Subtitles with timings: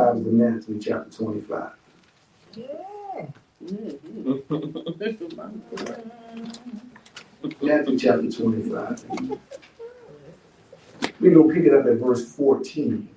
[0.00, 1.72] Bible to Matthew chapter 25.
[7.60, 9.04] Matthew chapter 25.
[11.20, 13.10] We're going to pick it up at verse 14.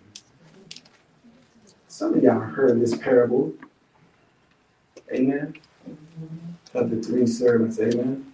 [1.88, 3.54] Some of y'all heard this parable.
[5.14, 5.56] Amen.
[6.74, 7.80] Of the three servants.
[7.80, 8.34] Amen.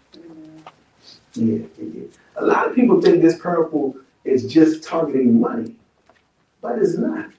[1.36, 2.08] Yeah, yeah.
[2.38, 5.76] A lot of people think this parable is just targeting money,
[6.62, 7.30] but it's not.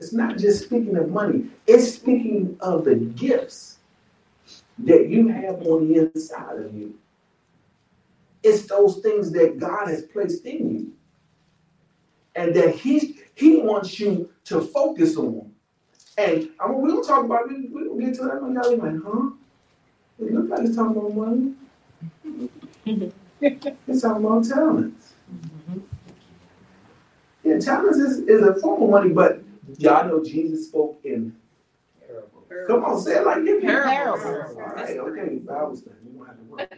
[0.00, 3.76] It's not just speaking of money, it's speaking of the gifts
[4.78, 6.98] that you have on the inside of you.
[8.42, 10.92] It's those things that God has placed in you.
[12.34, 15.52] And that He He wants you to focus on.
[16.16, 17.70] And I mean, we'll talk about it.
[17.70, 18.40] We'll get to that.
[18.40, 19.30] Y'all like, huh?
[20.18, 21.54] It looks like it's talking about money.
[23.86, 25.12] it's talking about talents.
[27.42, 29.42] Yeah, talents is, is a form of money, but
[29.78, 31.34] y'all know Jesus spoke in
[32.06, 32.66] parables.
[32.66, 34.56] Come on, say it like you parables.
[34.56, 35.96] All right, okay, Bible study.
[36.04, 36.72] You don't have to work.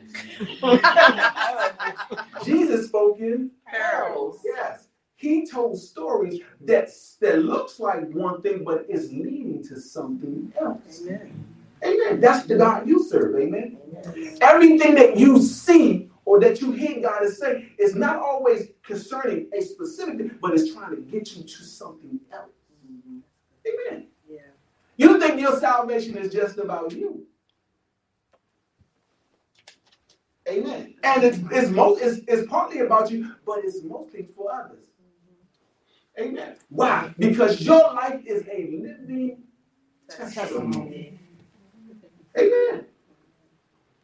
[2.44, 4.40] Jesus spoke in parables.
[4.44, 4.88] Yes.
[5.16, 6.88] He told stories that,
[7.20, 11.02] that looks like one thing, but is leading to something else.
[11.06, 11.44] Amen.
[11.84, 12.20] Amen.
[12.20, 13.36] That's the God you serve.
[13.36, 13.78] Amen.
[13.86, 14.38] Amen.
[14.40, 19.48] Everything that you see or that you hear God is saying is not always concerning
[19.56, 22.50] a specific thing, but it's trying to get you to something else.
[23.66, 23.92] Mm-hmm.
[23.92, 24.06] Amen.
[24.28, 24.40] Yeah.
[24.96, 27.26] You think your salvation is just about you.
[30.48, 30.94] Amen.
[31.04, 34.86] And it's, it's most it's, it's partly about you, but it's mostly for others.
[36.18, 36.56] Amen.
[36.68, 37.14] Why?
[37.18, 39.44] Because your life is a living
[40.08, 41.18] testimony.
[42.36, 42.84] Amen.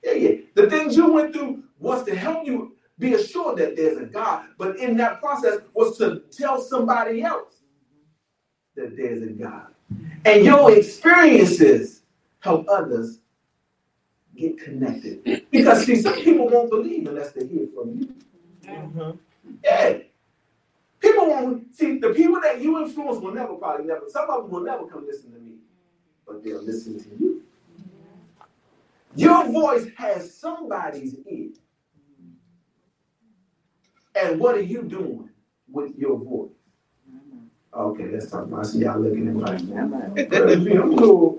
[0.02, 0.36] Yeah, yeah.
[0.54, 4.46] The things you went through was to help you be assured that there's a God,
[4.58, 7.62] but in that process was to tell somebody else
[8.78, 9.66] that there's a God.
[10.24, 12.02] And your experiences
[12.40, 13.18] help others
[14.36, 15.46] get connected.
[15.50, 18.14] Because see, some people won't believe unless they hear from you.
[18.64, 19.10] Mm-hmm.
[19.64, 19.98] Yeah.
[21.00, 24.02] People won't see the people that you influence will never probably never.
[24.08, 25.54] Some of them will never come listen to me,
[26.26, 27.42] but they'll listen to you.
[29.16, 31.48] Your voice has somebody's ear.
[34.14, 35.30] And what are you doing
[35.70, 36.57] with your voice?
[37.74, 38.60] Okay, let's talk about.
[38.60, 40.22] I see y'all looking at me like, "Man, I'm a
[40.56, 41.38] little,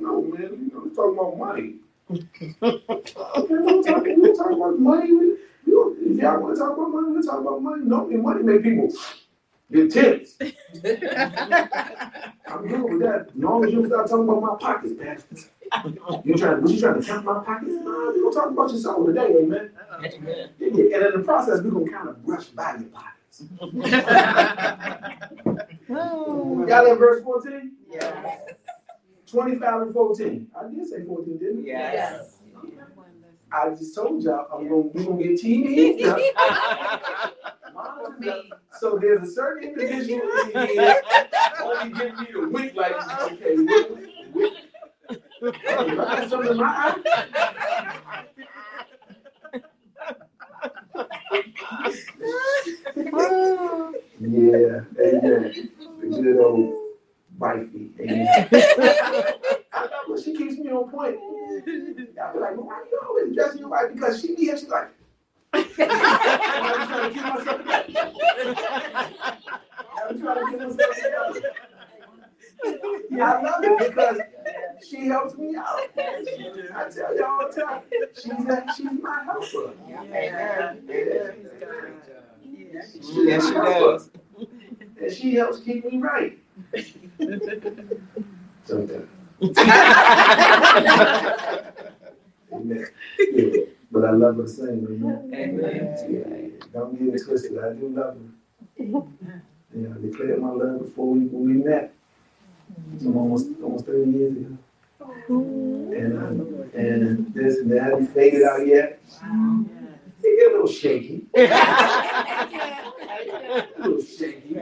[0.00, 1.74] no man, you know, talking about money.
[2.10, 5.08] okay, we're talking, we're talking about money.
[5.08, 7.82] You, if y'all want to talk about money, we'll talk about money.
[7.84, 8.92] No, money make people
[9.72, 10.36] get tense.
[12.46, 13.28] I'm good with that.
[13.28, 15.50] As long as you start talking about my pockets, bastards.
[16.24, 16.62] You trying?
[16.62, 17.72] Was you trying to count my pockets?
[17.72, 19.70] No, we gonna talk about yourself today, amen.
[20.00, 20.50] Amen.
[20.60, 20.96] Yeah, yeah.
[20.96, 23.13] And in the process, we're gonna kind of brush by your pockets.
[26.66, 27.72] Got that verse 14?
[27.90, 28.40] Yes.
[29.26, 30.48] 25 and 14.
[30.56, 31.62] I did say 14, didn't I?
[31.66, 31.94] Yes.
[31.94, 32.38] yes.
[33.52, 36.00] I just told y'all I'm gonna we gonna get TV.
[38.80, 40.22] so there's a certain individual
[40.54, 41.00] in here
[41.62, 42.94] only give me the wink like
[43.32, 43.88] okay, wink,
[44.34, 44.54] wink.
[45.62, 46.94] Hey, something in my eye.
[54.20, 55.70] Yeah, amen.
[56.00, 56.74] Good old
[57.38, 57.90] wifey.
[58.00, 58.26] Amen.
[59.72, 59.88] I
[60.22, 61.18] she keeps me on point.
[62.20, 63.92] I'll be like, well, why you always dressing your wife?
[63.94, 64.90] Because she be here, she's like,
[65.52, 67.84] I'm trying to keep myself together.
[70.08, 71.52] I'm trying to get myself together.
[73.10, 74.18] Yeah, I love it because
[74.86, 75.80] she helps me out.
[75.96, 77.82] I tell you all the time,
[78.14, 79.72] she's a, she's my helper.
[79.88, 80.74] Yeah, yeah.
[82.44, 84.10] Yes, she does.
[85.00, 86.38] And she helps keep me right.
[88.64, 89.08] Sometimes.
[92.52, 92.86] Amen.
[93.32, 93.60] Yeah.
[93.90, 94.86] But I love her the same.
[94.90, 95.30] Amen.
[95.34, 95.96] Amen.
[96.10, 96.66] Yeah.
[96.72, 97.58] Don't get it twisted.
[97.58, 99.02] I do love her.
[99.76, 101.92] Yeah, I declared my love before we, when we met.
[103.00, 104.56] Some almost almost 30 years ago.
[105.28, 109.00] And and this and that haven't faded out yet.
[109.22, 109.64] Wow.
[110.22, 111.26] It get a little shaky.
[111.36, 111.44] a
[113.78, 114.56] little shaky.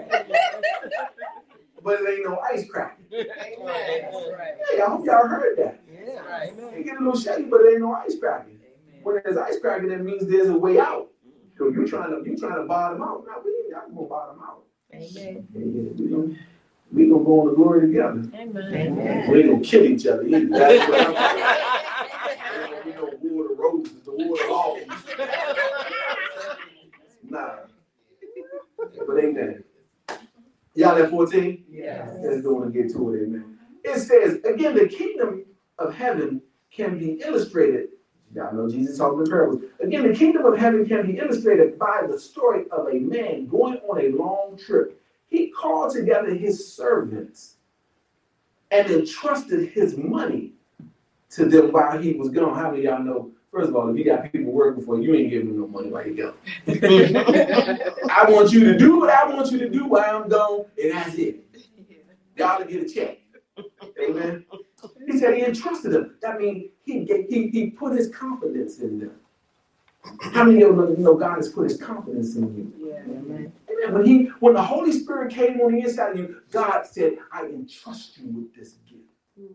[1.84, 3.04] But it ain't no ice cracking.
[3.10, 3.26] Hey,
[3.60, 5.80] I hope y'all heard that.
[5.90, 6.44] Yeah.
[6.44, 8.58] It get a little shaky, but it ain't no ice cracking.
[9.02, 11.08] When there's ice cracking, that means there's a way out.
[11.58, 13.24] So you're trying to you trying to bottom out.
[13.26, 14.64] Now we ain't gonna bottom out.
[14.94, 15.46] Amen.
[15.54, 16.36] Yeah
[16.92, 18.22] we gonna go on the glory together.
[18.34, 18.74] Amen.
[18.74, 19.30] Amen.
[19.30, 20.48] We ain't gonna kill each other either.
[20.50, 21.14] That's what I'm
[22.84, 22.84] saying.
[22.84, 24.86] we gonna war the roses, the war the always.
[27.28, 27.56] Nah.
[29.06, 29.64] But amen.
[30.74, 31.64] Y'all at 14?
[31.70, 32.10] Yes.
[32.22, 33.58] Let's go and get to it, amen.
[33.84, 35.44] It says, again, the kingdom
[35.78, 36.40] of heaven
[36.70, 37.88] can be illustrated.
[38.34, 39.62] Y'all know Jesus talking in parables.
[39.80, 43.78] Again, the kingdom of heaven can be illustrated by the story of a man going
[43.88, 45.01] on a long trip.
[45.32, 47.54] He called together his servants
[48.70, 50.52] and entrusted his money
[51.30, 52.54] to them while he was gone.
[52.54, 53.30] How many y'all know?
[53.50, 55.66] First of all, if you got people working for you, you ain't giving them no
[55.68, 56.34] money while you go.
[58.10, 60.92] I want you to do what I want you to do while I'm gone, and
[60.92, 61.42] that's it.
[62.36, 63.18] Y'all to get a check.
[64.06, 64.44] Amen.
[65.06, 66.16] He said he entrusted them.
[66.20, 69.12] That means he, he, he put his confidence in them.
[70.32, 72.88] How many of you know God has put his confidence in you?
[72.88, 73.00] Yeah.
[73.02, 73.52] Amen.
[73.70, 73.94] Amen.
[73.94, 77.46] When he when the Holy Spirit came on the inside of you, God said, I
[77.46, 79.02] entrust you with this gift.
[79.38, 79.52] Hmm.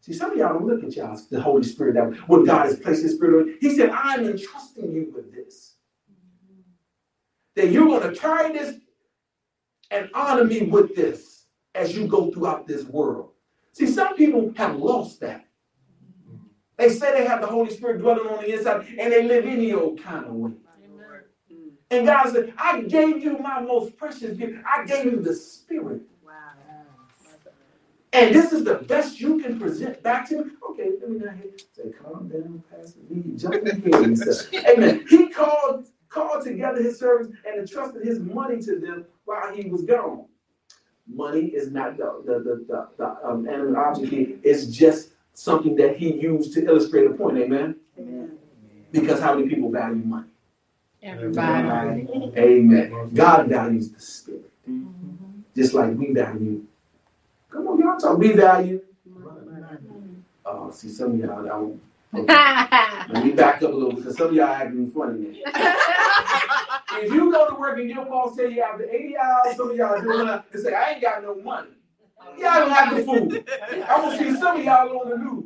[0.00, 2.78] See, some of y'all don't look at y'all, the Holy Spirit, that what God has
[2.78, 3.58] placed his spirit on.
[3.60, 5.74] He said, I'm entrusting you with this.
[7.56, 8.76] That you're going to carry this
[9.90, 11.44] and honor me with this
[11.74, 13.32] as you go throughout this world.
[13.72, 15.47] See, some people have lost that.
[16.78, 19.72] They say they have the Holy Spirit dwelling on the inside and they live any
[19.72, 20.52] old kind of way.
[21.90, 24.58] And God said, I gave you my most precious gift.
[24.64, 26.02] I gave you the Spirit.
[26.24, 26.32] Wow.
[28.12, 30.50] And this is the best you can present back to me.
[30.70, 31.34] Okay, let me not
[31.72, 33.36] say, calm down, Pastor Vee.
[33.36, 34.16] Jump in
[34.66, 35.04] Amen.
[35.08, 39.82] He called called together his servants and entrusted his money to them while he was
[39.82, 40.24] gone.
[41.06, 44.36] Money is not the, the, the, the, the um, animate object here.
[44.42, 45.07] It's just
[45.38, 47.38] something that he used to illustrate a point.
[47.38, 47.76] Amen?
[47.96, 48.38] Amen.
[48.90, 50.26] Because how many people value money?
[51.00, 52.08] Everybody.
[52.36, 53.10] Amen.
[53.14, 54.50] God values the spirit.
[54.68, 55.40] Mm-hmm.
[55.54, 56.64] Just like we value.
[57.50, 58.18] Come on, y'all talk.
[58.18, 58.80] We value.
[60.44, 61.80] Oh, see, some of y'all don't.
[62.14, 62.26] Okay.
[63.12, 65.38] Let me back up a little because some of y'all acting funny now.
[66.94, 69.70] if you go to work and your boss say you have the 80 hours, some
[69.70, 71.68] of y'all doing that and say, I ain't got no money.
[72.38, 73.44] Y'all don't have the food.
[73.88, 75.44] I to see some of y'all on the news.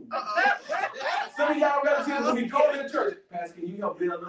[1.36, 3.18] Some of y'all relatives will be calling the church.
[3.30, 4.28] Pastor, can you help build them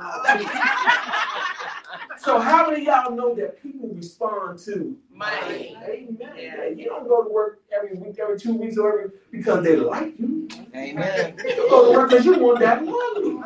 [2.17, 5.77] So how many y'all know that people respond to money?
[5.83, 6.17] Amen.
[6.37, 6.67] Yeah.
[6.67, 10.17] You don't go to work every week, every two weeks, or every because they like
[10.17, 10.47] you.
[10.73, 11.35] Amen.
[11.43, 13.43] You go to work because you want that money.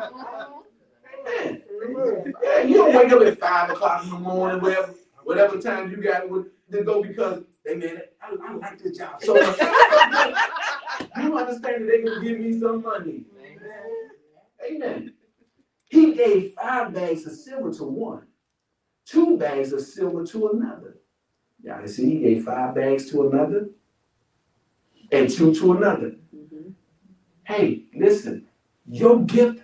[1.26, 1.62] Amen.
[2.42, 4.94] Yeah, you don't wake up at five o'clock in the morning, whatever,
[5.24, 6.28] whatever time you got
[6.70, 9.58] to go because they man, I, I like this job so much.
[11.18, 13.24] you understand that they can give me some money.
[13.44, 14.10] Amen.
[14.70, 15.14] Amen.
[15.90, 18.26] He gave five bags of silver to one,
[19.04, 20.96] two bags of silver to another.
[21.62, 23.68] Y'all see, he gave five bags to another
[25.12, 26.14] and two to another.
[26.34, 26.70] Mm-hmm.
[27.44, 28.46] Hey, listen,
[28.88, 29.60] your gift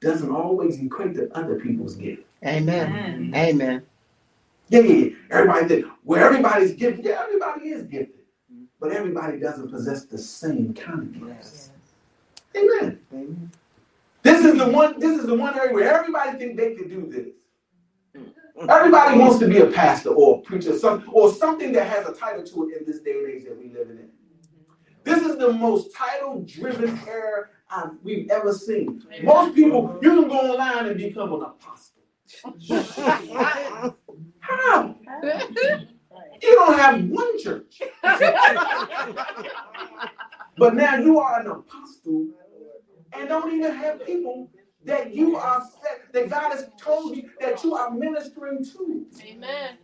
[0.00, 2.24] doesn't always equate to other people's gift.
[2.44, 2.92] Amen.
[2.92, 3.34] Amen.
[3.34, 3.82] Amen.
[4.68, 5.10] Yeah, yeah, yeah.
[5.30, 7.04] Everybody think, well, everybody's gifted.
[7.04, 8.24] Yeah, everybody is gifted.
[8.80, 11.70] But everybody doesn't possess the same kind of gifts.
[12.54, 12.62] Yes.
[12.62, 13.00] Amen.
[13.12, 13.50] Amen.
[14.22, 17.10] This is the one, this is the one area where everybody think they can do
[17.10, 17.34] this.
[18.68, 22.12] Everybody wants to be a pastor or a preacher, some, or something that has a
[22.12, 24.08] title to it in this day and age that we live in.
[25.02, 27.48] This is the most title-driven era
[28.02, 29.02] we've ever seen.
[29.12, 29.24] Amen.
[29.24, 31.94] Most people, you can go online and become an apostle.
[34.46, 34.96] How?
[36.42, 37.80] You don't have one church.
[40.58, 42.28] but now you are an apostle
[43.14, 44.50] and don't even have people
[44.84, 49.06] that you are set, that God has told you that you are ministering to.
[49.22, 49.78] Amen.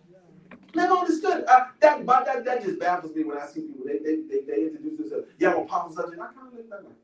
[0.74, 1.44] Never understood.
[1.48, 3.86] Uh, that, but that, that just baffles me when I see people.
[3.86, 5.26] They, they, they, they introduce themselves.
[5.38, 6.12] Yeah, I'm apostle such.
[6.12, 6.94] I kind of look that way.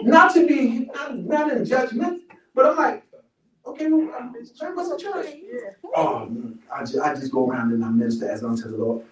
[0.02, 2.22] not to be, not, not in judgment,
[2.54, 3.03] but I'm like,
[3.66, 4.34] okay, well, um,
[4.74, 5.34] what's a church?
[5.42, 5.70] Yeah.
[5.96, 6.30] Oh,
[6.72, 9.04] I just, I just go around and I minister as unto the Lord.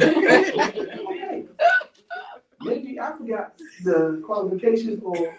[0.00, 1.44] okay.
[2.62, 5.34] Maybe I forgot the qualifications or, or,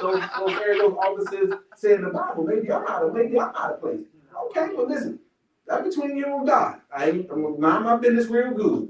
[0.00, 2.44] those, or where those offices say in the Bible.
[2.44, 4.00] Maybe I'm out of maybe I'm out of place.
[4.48, 5.20] Okay, well listen,
[5.66, 6.80] that's between you and God.
[6.94, 8.88] I ain't, I'm gonna mind my business real good.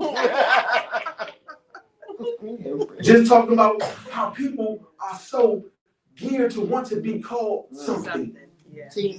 [3.02, 5.64] Just talking about how people are so
[6.16, 8.04] geared to want to be called something.
[8.04, 8.36] something.
[8.76, 9.18] Yeah.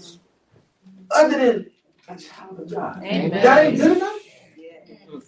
[1.12, 1.72] Other than
[2.08, 3.04] a child of God.
[3.04, 3.30] Amen.
[3.32, 4.20] That ain't good enough.
[4.56, 5.20] Yeah.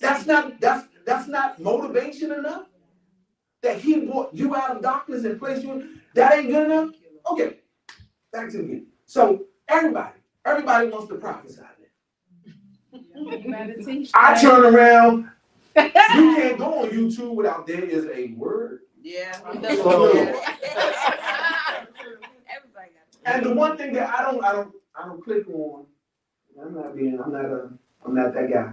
[0.00, 2.66] That's not that's that's not motivation enough.
[3.62, 6.00] That he brought you out of darkness and placed you in.
[6.14, 6.90] That ain't good enough.
[7.30, 7.58] Okay,
[8.32, 8.82] back to me.
[9.06, 11.62] So everybody, everybody wants to prophesy.
[14.14, 15.30] I turn around.
[15.76, 18.80] you can't go on YouTube without there is a word.
[19.02, 19.40] Yeah.
[19.48, 19.68] and the
[23.62, 25.86] one thing that I don't, I don't, I don't click on.
[26.60, 27.70] I'm not being, I'm not a
[28.04, 28.72] I'm not that guy.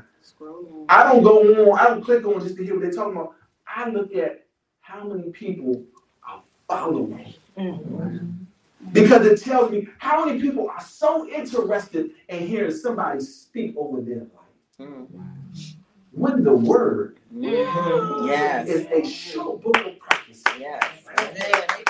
[0.90, 3.36] I don't go on, I don't click on just to hear what they're talking about.
[3.68, 4.46] I look at
[4.82, 5.84] how many people
[6.28, 7.16] are following.
[7.16, 7.38] me
[8.92, 14.02] Because it tells me how many people are so interested in hearing somebody speak over
[14.02, 14.26] their
[14.80, 15.08] life.
[16.12, 18.68] When the word Yes.
[18.68, 20.44] is a sure book of prophecy.
[20.60, 20.84] Yes.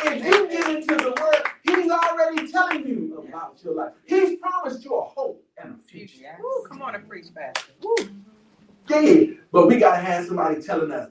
[0.03, 1.44] If you get into the word,
[1.89, 3.93] he's already telling you about your life.
[4.05, 6.19] He's promised you a hope and a future.
[6.22, 6.39] Yes.
[6.41, 7.72] Woo, come on and preach, Pastor.
[8.89, 9.25] Yeah, yeah.
[9.51, 11.10] But we gotta have somebody telling us,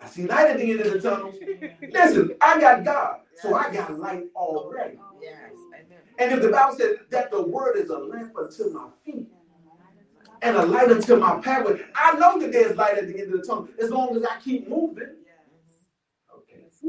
[0.00, 1.32] I see light at the end of the tunnel.
[1.92, 4.98] Listen, I got God, so I got light already.
[5.20, 5.52] Yes.
[5.74, 5.98] Amen.
[6.18, 9.28] And if the Bible says that the word is a lamp unto my feet
[10.42, 13.40] and a light unto my pathway, I know that there's light at the end of
[13.40, 15.16] the tunnel as long as I keep moving.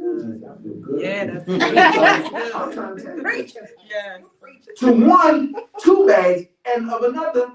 [0.02, 0.46] Okay.
[0.46, 1.02] I feel good.
[1.02, 1.50] Yeah, that's
[2.56, 3.22] I'm trying to tell you.
[3.22, 3.56] Preach.
[3.88, 4.22] Yes.
[4.78, 7.54] To one, two bags, and of another,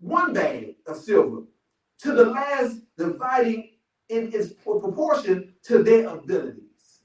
[0.00, 1.42] one bag of silver.
[2.00, 3.70] To the last, dividing
[4.08, 7.00] in its proportion to their abilities.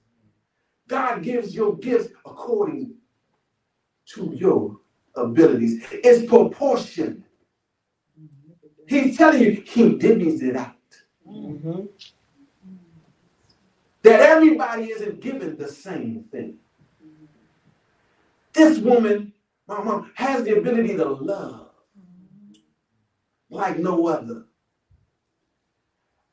[0.88, 2.96] God gives your gifts according
[4.14, 4.78] to your
[5.16, 5.86] abilities.
[5.92, 7.24] It's proportion.
[8.88, 10.76] He's telling you, he divvies it out.
[11.28, 11.86] Mm-hmm.
[14.04, 16.58] That everybody isn't given the same thing.
[18.54, 19.34] This woman,
[19.68, 21.70] my mom, has the ability to love
[23.50, 24.46] like no other.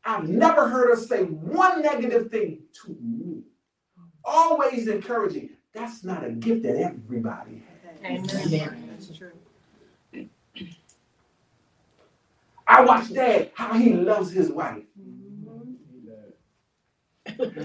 [0.04, 3.42] I've never heard her say one negative thing to me.
[4.25, 5.50] Always encouraging.
[5.73, 7.62] That's not a gift that everybody
[8.02, 8.32] has.
[8.32, 8.88] Amen.
[8.90, 9.32] That's true.
[12.68, 14.86] I watch dad, how he loves his wife.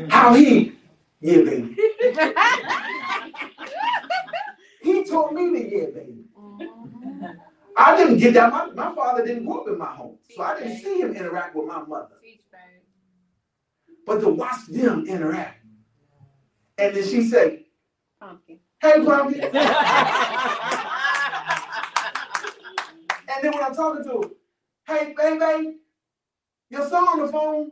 [0.10, 0.74] How he,
[1.20, 1.76] yeah, baby.
[4.82, 6.26] He told me to, yeah, baby.
[7.78, 8.52] I didn't get that.
[8.52, 10.18] My, my father didn't grow up in my home.
[10.36, 12.16] So I didn't see him interact with my mother.
[14.06, 15.64] But to watch them interact.
[16.78, 17.64] And then she said,
[18.20, 18.60] Pumpkin.
[18.82, 19.52] hey, Pumpkin.
[23.34, 24.32] And then when I'm talking to him,
[24.88, 25.78] hey, baby,
[26.70, 27.72] your son on the phone,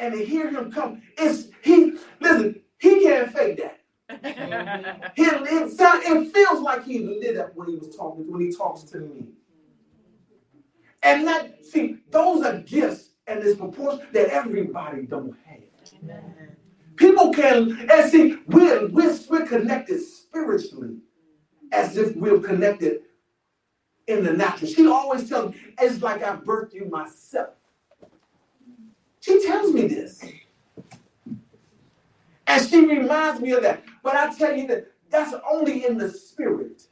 [0.00, 1.98] and to hear him come, it's he.
[2.20, 3.76] Listen, he can't fake that.
[5.14, 8.52] He, it, sound, it feels like he lit up when he was talking when he
[8.52, 9.28] talks to me.
[11.02, 15.60] And that see, those are gifts and this proportion that everybody don't have.
[16.96, 20.96] People can and see we're, we're we're connected spiritually
[21.72, 23.02] as if we're connected
[24.08, 24.70] in the natural.
[24.70, 27.50] She always tells me it's like I birthed you myself.
[29.20, 30.24] She tells me this.
[32.46, 33.84] And she reminds me of that.
[34.02, 36.82] But I tell you that that's only in the spirit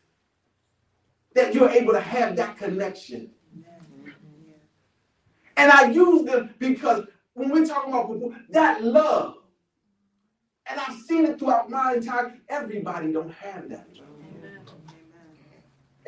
[1.34, 3.30] that you're able to have that connection.
[5.56, 7.04] And I use them because
[7.34, 9.36] when we're talking about people, that love,
[10.66, 14.06] and I've seen it throughout my entire, everybody don't have that love.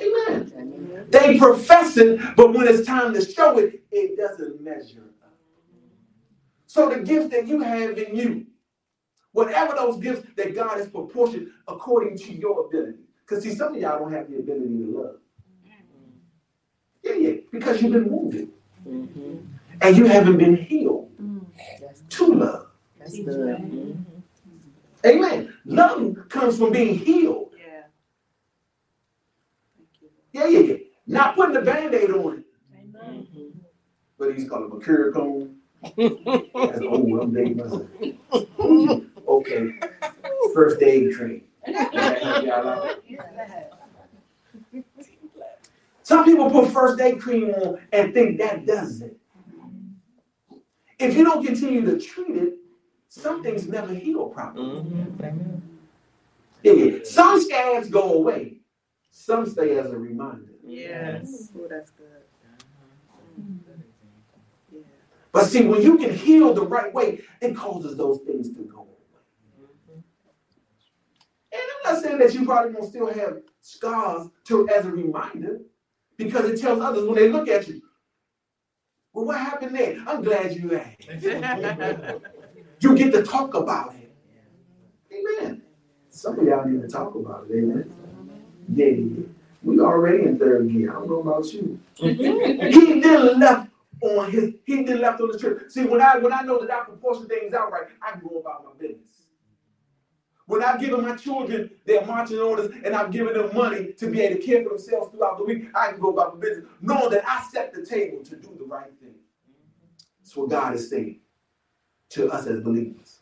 [0.00, 1.06] Amen.
[1.10, 5.09] They profess it, but when it's time to show it, it doesn't measure.
[6.70, 8.46] So the gifts that you have in you,
[9.32, 13.00] whatever those gifts that God has proportioned according to your ability.
[13.26, 15.16] Because see, some of y'all don't have the ability to love.
[17.02, 18.50] Yeah, yeah, because you've been wounded
[18.88, 19.38] Mm-hmm.
[19.82, 21.10] and you haven't been healed
[21.80, 22.66] That's, to love.
[23.00, 23.58] that's good.
[23.58, 24.04] Mhm.
[25.04, 25.52] Amen.
[25.64, 27.52] Love comes from being healed.
[27.58, 27.82] Yeah.
[30.32, 30.76] Yeah, yeah, yeah.
[31.08, 32.44] Not putting a band-aid on it.
[32.96, 33.52] Mhm.
[34.18, 34.70] What do you call it?
[34.70, 35.56] Mercurochrome?
[35.82, 37.20] That's old.
[37.20, 37.86] I'm dating myself.
[39.28, 39.72] Okay.
[40.54, 41.44] First aid training.
[41.66, 43.02] Y'all out?
[46.02, 49.16] Some people put first aid cream on and think that does it.
[50.98, 52.54] If you don't continue to treat it,
[53.08, 54.82] some things never heal properly.
[56.62, 56.98] Yeah, yeah.
[57.04, 58.58] Some scabs go away.
[59.10, 60.52] Some stay as a reminder.
[60.64, 61.50] Yes.
[61.56, 62.06] Oh, that's good.
[62.44, 63.40] Uh-huh.
[63.40, 63.69] Mm-hmm.
[65.32, 68.78] But see, when you can heal the right way, it causes those things to go
[68.78, 70.02] away.
[71.52, 75.60] And I'm not saying that you probably won't still have scars to as a reminder,
[76.16, 77.82] because it tells others when they look at you.
[79.12, 80.02] Well, what happened there?
[80.06, 81.08] I'm glad you asked.
[82.80, 84.12] you get to talk about it.
[85.12, 85.62] Amen.
[86.10, 87.54] Some of y'all need to talk about it.
[87.54, 87.92] Amen.
[88.68, 89.24] Yeah, yeah, yeah.
[89.62, 90.90] We already in third gear.
[90.90, 91.80] I don't know about you.
[91.96, 93.69] he then left
[94.02, 94.54] on his.
[94.66, 95.70] He then left on the trip.
[95.70, 98.20] See, when I when I know that I can portion things out right, I can
[98.20, 99.08] go about my business.
[100.46, 104.20] when I've given my children their marching orders and I've given them money to be
[104.22, 107.10] able to care for themselves throughout the week, I can go about my business knowing
[107.12, 109.14] that I set the table to do the right thing.
[110.20, 111.20] That's what God is saying
[112.10, 113.20] to us as believers.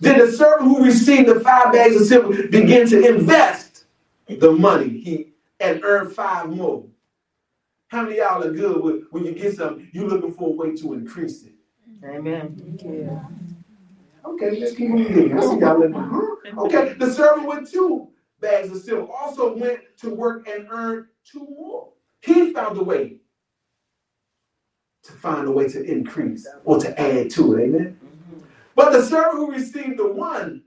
[0.00, 3.84] Then the servant who received the five bags of silver began to invest
[4.28, 6.84] the money he and earn five more.
[7.88, 10.76] How many y'all are good with when you get something, you're looking for a way
[10.76, 11.54] to increase it?
[12.04, 12.78] Amen.
[12.84, 14.28] Yeah.
[14.28, 15.36] Okay, let's keep moving.
[15.36, 16.28] I see y'all living.
[16.58, 18.08] Okay, the servant with two
[18.40, 21.92] bags of silver also went to work and earned two more.
[22.20, 23.16] He found a way
[25.04, 27.62] to find a way to increase or to add to it.
[27.64, 27.98] Amen.
[28.74, 30.62] But the servant who received the one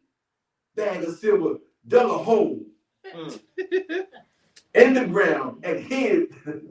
[0.76, 2.62] bag of silver dug a hole
[3.06, 3.40] mm.
[4.74, 6.62] in the ground and hid the.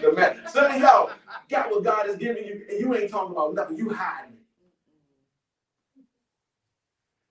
[0.00, 0.40] The man.
[0.48, 1.10] Some of y'all
[1.48, 3.76] got what God is giving you, and you ain't talking about nothing.
[3.76, 4.36] You hiding.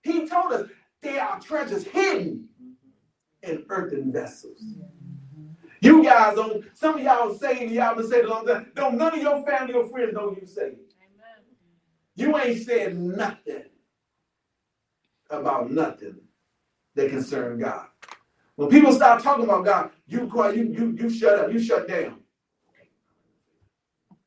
[0.02, 0.68] He told us
[1.02, 2.48] there are treasures hidden
[3.42, 4.60] in earthen vessels.
[5.80, 9.14] You guys don't, some of y'all saying, y'all been saying a long time, don't none
[9.14, 10.76] of your family or friends know you saved.
[12.14, 13.64] You ain't said nothing
[15.30, 16.20] about nothing
[16.94, 17.86] that concern God.
[18.62, 21.88] When people start talking about God, you quiet, you you you shut up, you shut
[21.88, 22.20] down.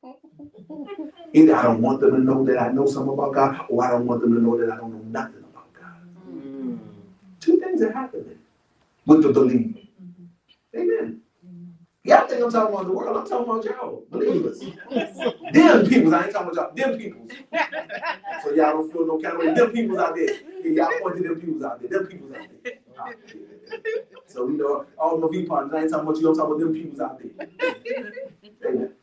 [1.34, 3.92] Either I don't want them to know that I know something about God, or I
[3.92, 5.96] don't want them to know that I don't know nothing about God.
[6.30, 6.80] Mm.
[7.40, 8.40] Two things are happening
[9.06, 9.80] with the believer.
[10.04, 10.80] Mm-hmm.
[10.80, 11.22] Amen.
[12.04, 13.16] Y'all think I'm talking about the world?
[13.16, 14.60] I'm talking about y'all, believers.
[14.60, 16.72] them people, I ain't talking about y'all.
[16.76, 17.26] Them people.
[18.44, 19.54] So y'all don't feel no kind of way.
[19.54, 20.30] Them peoples out there.
[20.64, 21.90] Yeah, y'all point to them peoples out there.
[21.90, 22.74] Them peoples out there.
[24.28, 25.74] So we know all my V partners.
[25.74, 26.30] I ain't talking about you.
[26.30, 27.32] I'm talking about them peoples out there.
[28.68, 28.94] Amen.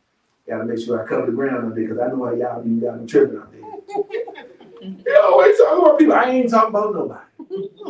[0.47, 2.69] Gotta make sure I cover the ground out there because I know how y'all be
[2.71, 3.61] y'all be tripping out there.
[4.81, 6.13] You always talking about people.
[6.13, 7.25] I ain't talking about nobody.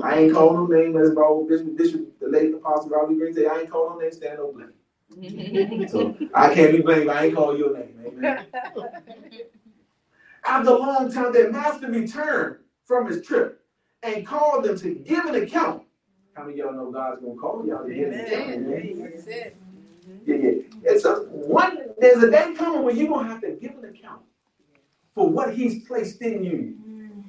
[0.04, 3.48] I ain't calling no name as about Bishop, Bishop, the late Apostle Robbie Green say,
[3.48, 5.88] I ain't calling no name, stand no blame.
[5.90, 7.10] So I can't be blamed.
[7.10, 7.96] I ain't call your name.
[8.06, 8.46] Amen.
[10.46, 13.62] After a long time, their master returned from his trip
[14.02, 15.84] and called them to give an account.
[16.34, 18.20] How many of y'all know God's gonna call y'all to give an?
[18.20, 19.12] Amen.
[19.12, 19.56] That's it.
[20.10, 20.32] Mm-hmm.
[20.32, 20.92] Yeah, yeah.
[20.92, 21.78] It's a one.
[22.00, 24.22] There's a day coming when you're gonna have to give an account
[25.14, 26.76] for what He's placed in you.
[26.82, 27.20] Mm-hmm.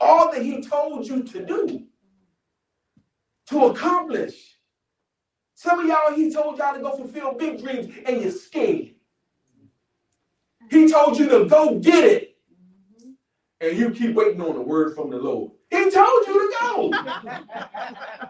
[0.00, 1.84] All that He told you to do,
[3.46, 4.58] to accomplish.
[5.54, 8.90] Some of y'all, He told y'all to go fulfill big dreams, and you're scared.
[10.70, 12.27] He told you to go get it,
[13.60, 15.52] and you keep waiting on the word from the Lord.
[15.70, 16.90] He told you to go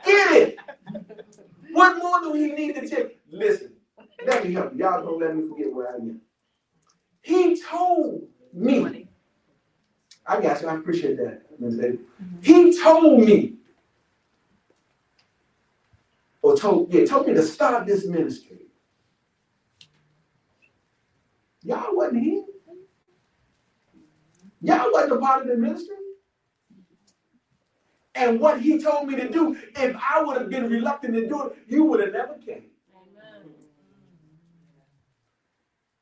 [0.04, 0.56] get it.
[1.72, 3.06] What more do he need to tell?
[3.30, 3.72] Listen,
[4.26, 4.80] let me help you.
[4.80, 6.20] Y'all don't let me forget where I am.
[7.20, 9.08] He told me.
[10.26, 10.68] I got you.
[10.68, 11.42] I appreciate that.
[11.58, 11.76] Ms.
[11.76, 12.00] David.
[12.42, 13.54] He told me,
[16.42, 18.58] or told yeah, told me to start this ministry.
[21.62, 22.44] Y'all wasn't here.
[24.60, 25.94] Y'all wasn't a part of the ministry.
[28.14, 31.46] And what he told me to do, if I would have been reluctant to do
[31.48, 32.64] it, you would have never came.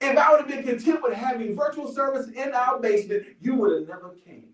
[0.01, 3.81] If I would have been content with having virtual service in our basement, you would
[3.81, 4.45] have never came.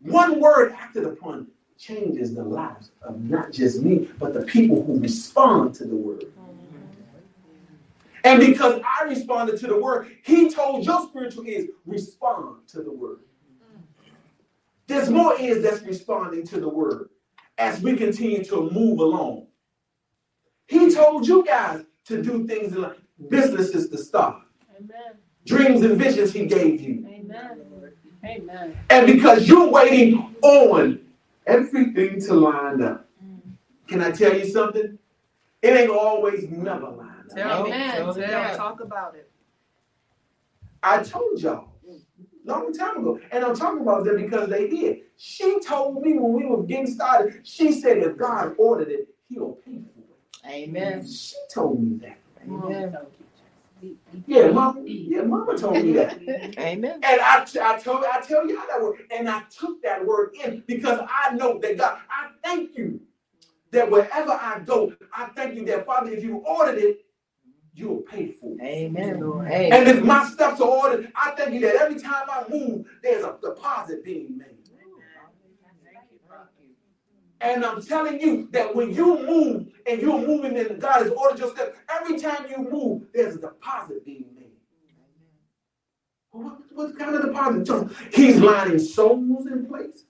[0.00, 4.98] One word acted upon changes the lives of not just me, but the people who
[4.98, 6.24] respond to the word.
[8.24, 12.92] And because I responded to the word, he told your spiritual ears, respond to the
[12.92, 13.20] word.
[14.86, 17.10] There's more ears that's responding to the word
[17.58, 19.46] as we continue to move along.
[20.66, 22.96] He told you guys to do things in life,
[23.28, 24.42] businesses to start,
[24.76, 25.18] Amen.
[25.46, 27.06] dreams and visions he gave you.
[27.06, 27.60] Amen.
[28.24, 28.76] Amen.
[28.90, 31.00] And because you're waiting on
[31.46, 33.08] everything to line up.
[33.88, 34.98] Can I tell you something?
[35.62, 37.09] It ain't always never line.
[37.34, 37.70] Tell me.
[37.70, 37.96] Amen.
[37.96, 38.22] Tell me.
[38.22, 38.56] Tell.
[38.56, 39.30] Talk about it.
[40.82, 41.70] I told y'all
[42.44, 45.00] long time ago, and I'm talking about them because they did.
[45.16, 49.52] She told me when we were getting started, she said if God ordered it, he'll
[49.64, 50.50] pay for it.
[50.50, 51.06] Amen.
[51.06, 52.18] She told me that.
[52.42, 52.96] Amen.
[54.26, 56.20] Yeah, mama, yeah, mama told me that.
[56.58, 57.00] Amen.
[57.02, 59.00] And I, I told I tell you how that word.
[59.10, 63.00] And I took that word in because I know that God, I thank you
[63.70, 67.04] that wherever I go, I thank you that Father, if you ordered it,
[67.80, 68.62] you'll pay for it.
[68.62, 69.22] Amen.
[69.22, 69.72] Amen.
[69.72, 73.24] And if my steps are ordered, I thank you that every time I move, there's
[73.24, 74.56] a deposit being made.
[77.42, 81.38] And I'm telling you that when you move and you're moving in God has ordered
[81.38, 84.50] your steps, every time you move, there's a deposit being made.
[86.32, 87.96] What, what kind of deposit?
[88.12, 90.04] He's lining souls in place.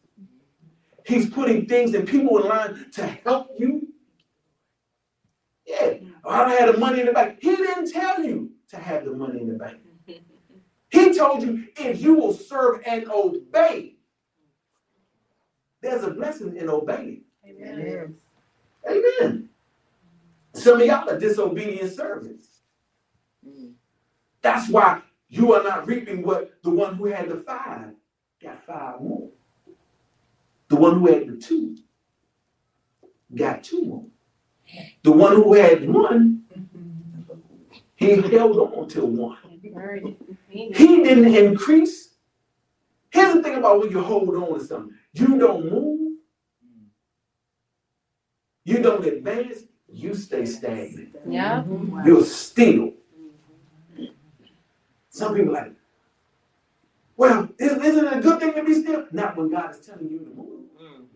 [1.06, 3.88] He's putting things and people in line to help you.
[5.70, 7.38] Yeah, oh, I had the money in the bank.
[7.40, 9.78] He didn't tell you to have the money in the bank.
[10.92, 13.94] He told you if you will serve and obey,
[15.80, 17.22] there's a blessing in obeying.
[17.46, 18.16] Amen.
[18.90, 19.48] Amen.
[20.52, 22.48] Some of y'all are disobedient servants.
[24.42, 27.92] That's why you are not reaping what the one who had the five
[28.42, 29.28] got five more.
[30.68, 31.76] The one who had the two
[33.32, 34.06] got two more.
[35.02, 36.44] The one who had one,
[37.96, 39.38] he held on to one.
[40.48, 42.14] He didn't increase.
[43.10, 46.18] Here's the thing about when you hold on to something you don't move,
[48.64, 51.16] you don't advance, you stay stagnant.
[51.28, 51.64] Yeah.
[52.04, 52.92] You're still.
[55.10, 55.72] Some people like,
[57.16, 59.06] well, isn't it a good thing to be still?
[59.12, 60.60] Not when God is telling you to move.
[60.80, 61.06] Mm.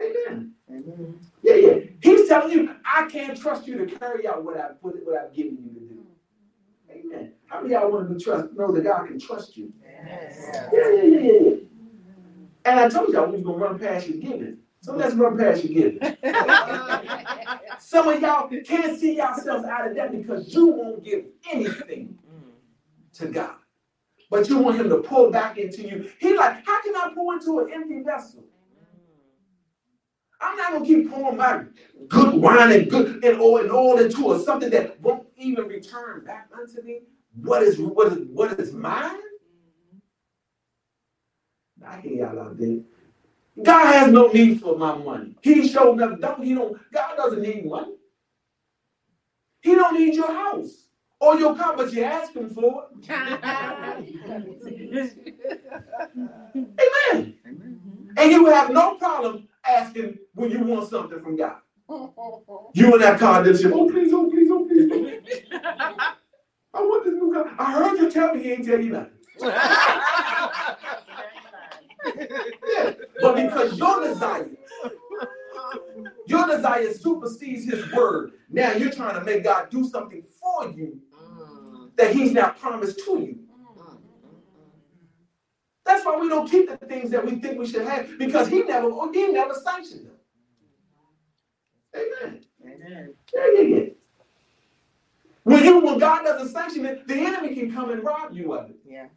[0.00, 0.52] Amen.
[0.70, 1.20] Amen.
[1.42, 1.78] Yeah, yeah.
[2.04, 5.32] He's telling you, I can't trust you to carry out what I've put, what I've
[5.32, 6.06] given you to do.
[6.90, 7.32] Amen.
[7.46, 9.72] How many of y'all want to be trust know that God can trust you?
[9.82, 10.30] Yeah,
[10.70, 11.56] yeah, yeah, yeah, yeah.
[12.66, 14.58] And I told y'all we was gonna run past your giving.
[14.82, 16.16] So let's run past your giving.
[17.78, 22.18] Some of y'all can't see yourselves out of that because you won't give anything
[23.14, 23.56] to God.
[24.28, 26.10] But you want him to pull back into you.
[26.18, 28.44] He like, how can I pour into an empty vessel?
[30.44, 31.64] I'm not gonna keep pouring my
[32.08, 36.22] good wine and good and oil and all into a something that won't even return
[36.24, 37.00] back unto me.
[37.40, 39.20] What is what is what is mine?
[41.86, 42.80] I hear y'all out there.
[43.62, 45.34] God has no need for my money.
[45.40, 46.20] He showed nothing.
[46.20, 47.94] Don't he don't God doesn't need money.
[49.62, 50.88] He don't need your house
[51.20, 53.10] or your car, but you ask him for it.
[56.54, 57.34] Amen.
[58.16, 61.56] And you will have no problem asking when you want something from God.
[62.74, 64.90] You in that car oh please, oh please, oh please.
[64.92, 65.20] Oh, please.
[66.72, 67.54] I want this new car.
[67.58, 69.12] I heard you tell me he ain't tell you nothing.
[72.66, 74.50] Yeah, but because your desire,
[76.26, 78.32] your desire supersedes his word.
[78.50, 81.00] Now you're trying to make God do something for you
[81.96, 83.43] that he's now promised to you.
[85.84, 88.62] That's why we don't keep the things that we think we should have because he
[88.62, 90.14] never he never sanctioned them.
[91.94, 92.44] Amen.
[92.62, 93.14] Amen.
[93.34, 93.84] Yeah, yeah, yeah.
[95.44, 98.70] When you when God doesn't sanction it, the enemy can come and rob you of
[98.70, 98.76] it.
[98.88, 99.10] Yes.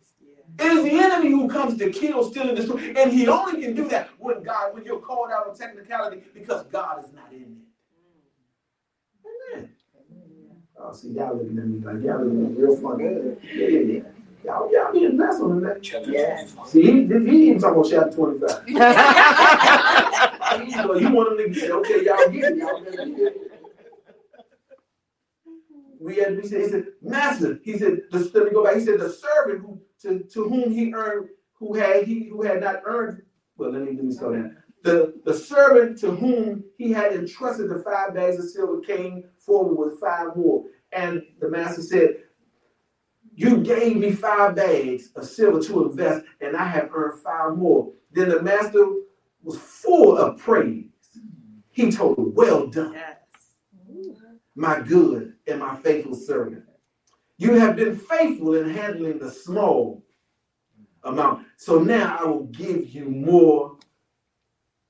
[0.60, 2.94] It is the enemy who comes to kill, steal, and destroy.
[2.98, 6.66] And he only can do that when God, when you're called out of technicality, because
[6.66, 7.62] God is not in
[9.24, 9.56] it.
[9.56, 9.70] Amen.
[10.80, 13.04] Oh, see, y'all looking at me like y'all looking at me real funny.
[13.54, 14.02] Yeah, yeah, yeah.
[14.48, 15.86] Y'all, y'all being blessed on that.
[16.08, 16.56] Yes.
[16.68, 18.50] See, he, he ain't talking about chapter 25.
[20.74, 21.72] so you want him to get.
[21.72, 22.58] Okay, y'all get it.
[22.58, 23.52] Y'all get it.
[26.00, 28.76] We had, we said, he said, Master, he said, the, let me go back.
[28.76, 32.62] He said, the servant who to, to whom he earned, who had he who had
[32.62, 33.24] not earned.
[33.58, 34.56] Well, let me let me slow down.
[34.84, 39.76] The the servant to whom he had entrusted the five bags of silver came forward
[39.76, 42.24] with five more, and the master said,
[43.38, 47.94] "You gave me five bags of silver to invest, and I have earned five more."
[48.12, 48.84] Then the master
[49.44, 50.90] was full of praise.
[51.70, 53.14] He told him, "Well done." Yes.
[54.56, 56.64] my good and my faithful servant.
[57.38, 60.04] You have been faithful in handling the small
[61.04, 61.46] amount.
[61.58, 63.78] So now I will give you more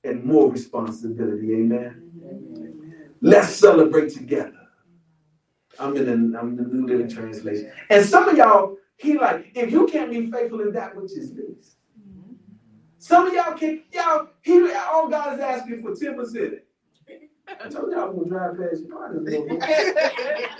[0.04, 1.52] and more responsibility.
[1.52, 3.14] Amen.
[3.20, 4.67] Let's celebrate together.
[5.78, 7.72] I'm in the I'm in the New Living Translation.
[7.90, 11.32] And some of y'all, he like, if you can't be faithful in that which is
[11.32, 11.76] least.
[12.98, 16.58] Some of y'all can, y'all, he all God is asking for 10%.
[17.48, 18.88] I told y'all I'm gonna drive past you.
[18.88, 20.50] Probably a little bit.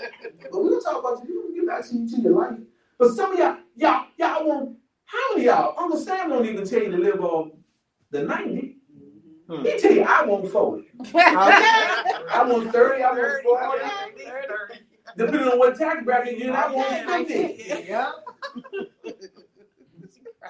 [0.51, 1.43] But we'll talk about you.
[1.43, 2.57] We'll get back to you to your life.
[2.97, 5.75] But some of y'all, y'all, y'all want, how many of y'all?
[5.77, 7.49] Uncle Sam don't even tell you to live off
[8.11, 8.77] the 90.
[9.49, 9.65] Hmm.
[9.65, 10.87] He tell you, I want 40.
[11.15, 14.25] I want 30, I want 40.
[15.19, 17.85] Depending on what tax bracket you're in, I want 50.
[17.87, 18.11] Yeah.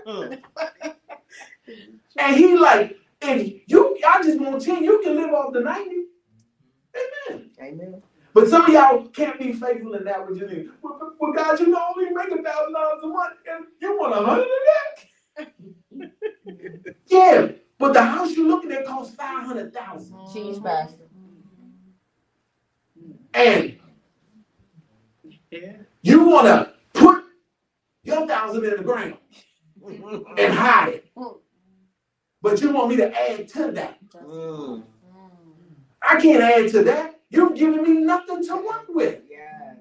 [2.17, 5.89] And he like, if you, I just want 10, you can live off the 90.
[7.29, 7.49] Amen.
[7.62, 8.01] Amen.
[8.34, 10.69] But some of y'all can't be faithful in that which you need.
[10.82, 14.13] Well, well, God, you know only make a thousand dollars a month, and you want
[14.13, 15.47] a hundred of
[15.97, 16.13] that?
[17.08, 21.10] yeah, but the house you're looking at costs five hundred thousand, Cheese bastard.
[23.34, 23.79] and
[25.52, 25.74] Yeah.
[26.02, 27.24] you want to put
[28.04, 29.18] your thousand thousand in the ground
[30.38, 31.12] and hide it.
[32.42, 33.98] But you want me to add to that.
[34.16, 34.84] Mm.
[36.02, 37.20] I can't add to that.
[37.30, 39.22] You've given me nothing to work with.
[39.30, 39.76] Yes.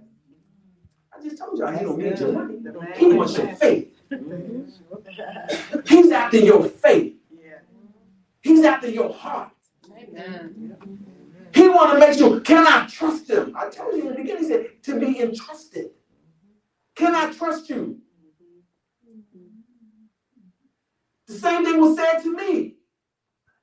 [1.17, 2.59] I just told y'all he don't need That's your money.
[2.97, 3.95] He wants your faith.
[5.87, 7.15] He's after your faith.
[7.31, 7.59] Yeah.
[8.41, 9.53] He's after your heart.
[9.97, 11.07] Amen.
[11.59, 13.53] He want to make sure, can I trust him?
[13.57, 15.91] I told you in the beginning, he said, to be entrusted.
[16.95, 17.99] Can I trust you?
[21.27, 22.77] The same thing was said to me.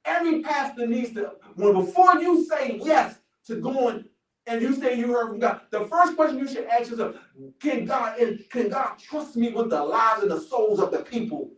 [0.03, 4.03] Every pastor needs to, when before you say yes to going
[4.45, 7.15] and you say you heard from God, the first question you should ask yourself,
[7.62, 10.99] can God and can God trust me with the lives and the souls of the
[10.99, 11.49] people?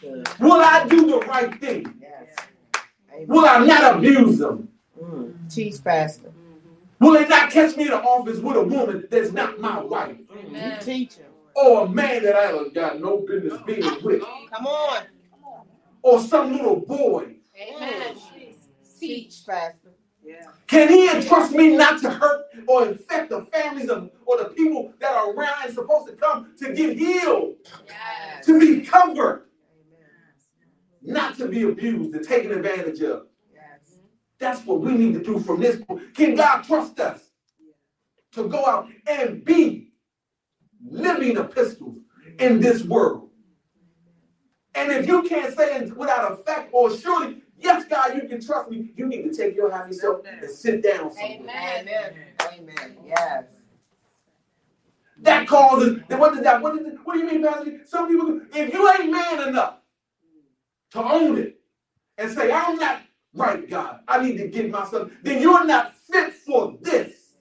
[0.00, 0.28] Good.
[0.40, 1.86] Will I do the right thing?
[2.00, 2.34] Yes.
[3.28, 4.69] Will I not abuse them?
[5.50, 6.28] Teach pastor.
[6.28, 7.04] Mm-hmm.
[7.04, 10.16] Will they not catch me in the office with a woman that's not my wife?
[10.16, 10.54] Mm-hmm.
[10.54, 11.26] You teach him.
[11.56, 14.22] Or a man that I have got no business being with?
[14.52, 15.02] Come on.
[16.02, 17.34] Or some little boy?
[17.60, 18.16] Amen.
[18.98, 19.92] Teach pastor.
[20.22, 20.42] Yeah.
[20.66, 24.92] Can he entrust me not to hurt or infect the families of, or the people
[25.00, 27.54] that are around and supposed to come to get healed,
[27.88, 28.46] Yes.
[28.46, 29.46] to be covered,
[31.02, 31.14] Amen.
[31.14, 33.26] not to be abused and taken advantage of?
[34.40, 34.56] Yes.
[34.56, 36.14] That's what we need to do from this point.
[36.14, 37.20] Can God trust us
[38.32, 39.92] to go out and be
[40.88, 41.98] living epistles
[42.38, 43.28] in this world?
[44.74, 48.40] And if you can't say it without a fact or surely, yes, God, you can
[48.44, 51.40] trust me, you need to take your happy self and sit down somewhere.
[51.40, 51.88] Amen.
[51.88, 52.14] Amen.
[52.52, 52.96] Amen.
[53.04, 53.44] Yes.
[55.22, 57.80] That causes, then what did that, what, did that, what do you mean, Pastor?
[57.84, 59.74] Some people, if you ain't man enough
[60.92, 61.60] to own it
[62.16, 63.02] and say, I'm not
[63.34, 67.34] right, God, I need to get myself, then you're not fit for this.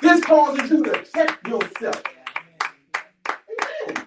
[0.00, 2.02] This causes you to check yourself.
[3.28, 4.06] Amen.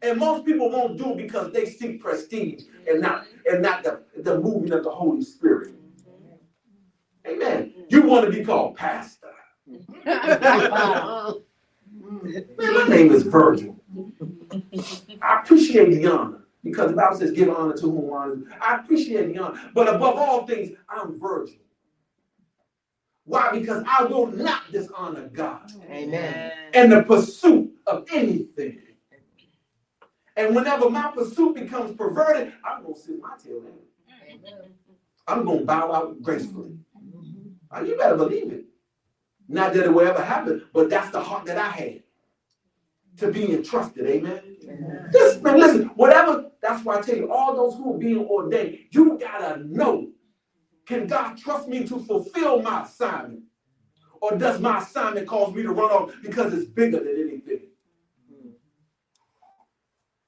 [0.00, 4.02] And most people won't do it because they seek prestige and not and not the,
[4.16, 5.74] the moving of the Holy Spirit.
[7.26, 7.74] Amen.
[7.90, 9.28] You want to be called pastor.
[10.04, 10.40] Man,
[12.74, 13.76] my name is Virgil.
[15.22, 18.42] I appreciate the honor because the Bible says give honor to whom honor.
[18.60, 21.56] I appreciate the honor, but above all things, I'm Virgil.
[23.24, 23.50] Why?
[23.52, 26.52] Because I will not dishonor God Amen.
[26.74, 28.80] in the pursuit of anything.
[30.36, 33.72] And whenever my pursuit becomes perverted, I'm gonna sit my tail in.
[35.28, 36.76] I'm gonna bow out gracefully.
[37.70, 38.64] Uh, You better believe it.
[39.48, 42.02] Not that it will ever happen, but that's the heart that I had
[43.18, 44.06] to be entrusted.
[44.06, 44.56] Amen.
[45.12, 48.78] This man, listen, whatever, that's why I tell you, all those who are being ordained,
[48.90, 50.08] you gotta know.
[50.86, 53.42] Can God trust me to fulfill my assignment?
[54.20, 57.60] Or does my assignment cause me to run off because it's bigger than anything?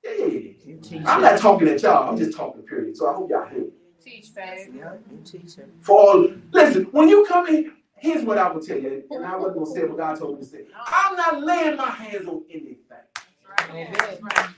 [0.05, 2.97] Yeah, I'm not talking at y'all, I'm just talking period.
[2.97, 3.71] So I hope y'all hear me.
[4.03, 4.69] Teach, faith.
[4.77, 5.73] Yeah, you teach him.
[5.81, 9.37] For all, listen, when you come in, here's what I will tell you, and I
[9.37, 10.67] wasn't gonna say what God told me to say.
[10.87, 12.79] I'm not laying my hands on anything.
[13.71, 13.97] Amen.
[13.99, 14.55] Amen.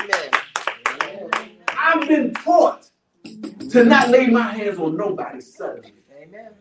[0.00, 0.53] Amen.
[1.68, 2.88] I've been taught
[3.70, 5.92] to not lay my hands on nobody suddenly.
[6.20, 6.52] Amen.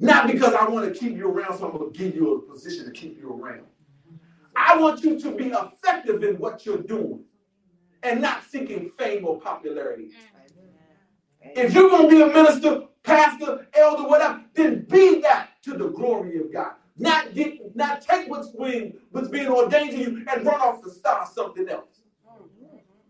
[0.00, 2.84] Not because I want to keep you around, so I'm gonna give you a position
[2.84, 3.66] to keep you around.
[4.54, 7.24] I want you to be effective in what you're doing
[8.02, 10.10] and not seeking fame or popularity.
[11.42, 16.38] If you're gonna be a minister, pastor, elder, whatever, then be that to the glory
[16.38, 16.74] of God.
[16.98, 20.90] Not get, not take what's being what's being ordained to you and run off to
[20.90, 22.00] start something else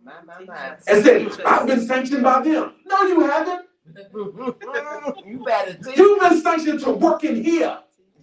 [0.05, 0.77] My, my, my.
[0.87, 3.67] and say, "I've been sanctioned by them." No, you haven't.
[5.27, 5.97] you better teach.
[5.97, 7.79] You've been sanctioned to work in here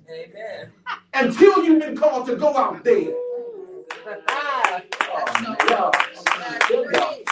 [0.09, 0.71] Amen.
[1.13, 3.13] until you've been called to go out there.
[4.07, 4.79] Oh,
[5.69, 5.91] y'all.
[6.91, 7.23] Y'all.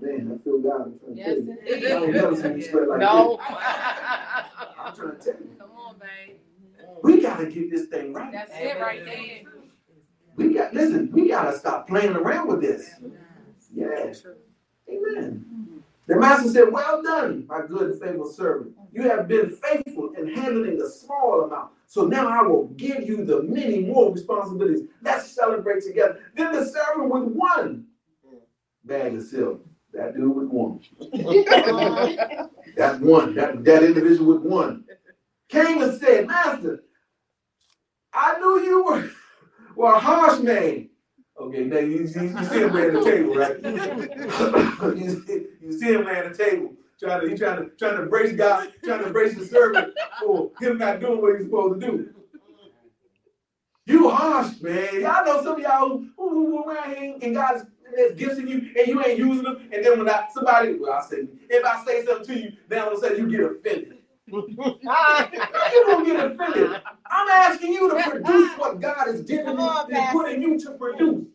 [0.00, 0.76] Man, I feel God.
[0.82, 1.58] I'm trying to Yes, tell you.
[1.66, 2.70] it I ain't never seen you is.
[2.70, 3.38] sweat like No.
[4.96, 5.00] this.
[5.00, 5.56] I'm trying to tell you.
[5.58, 6.36] Come on, babe.
[7.02, 8.32] We gotta get this thing right.
[8.32, 9.42] That's it right there.
[10.36, 12.90] We got listen, we gotta stop playing around with this.
[13.72, 14.24] Yes.
[14.88, 15.44] Amen.
[16.06, 18.74] The master said, Well done, my good and faithful servant.
[18.92, 21.72] You have been faithful in handling a small amount.
[21.86, 24.86] So now I will give you the many more responsibilities.
[25.02, 26.20] Let's celebrate together.
[26.36, 27.86] Then the servant with one
[28.84, 29.60] bag of silver.
[29.94, 30.80] That dude with one.
[32.76, 34.84] That one, that, that individual with one.
[35.48, 36.82] Came and said, Master,
[38.12, 39.10] I knew you were,
[39.76, 40.88] were a harsh man.
[41.38, 42.18] Okay, now you, you, you see
[42.58, 43.62] him laying at the table, right?
[44.96, 46.72] you, see, you see him laying the table.
[46.98, 50.50] trying to he trying to trying to brace God, trying to brace the servant for
[50.60, 52.14] him not doing what he's supposed to do.
[53.86, 55.00] You harsh, man.
[55.00, 57.66] Y'all know some of y'all who, who, who around here and God
[57.96, 59.68] has gifts in you and you ain't using them.
[59.72, 62.82] And then when I somebody, well, I say, if I say something to you, then
[62.82, 63.98] all of a sudden you get offended.
[64.26, 66.80] you don't get offended.
[67.06, 70.70] I'm asking you to produce what God has given Come you and putting you to
[70.72, 71.26] produce.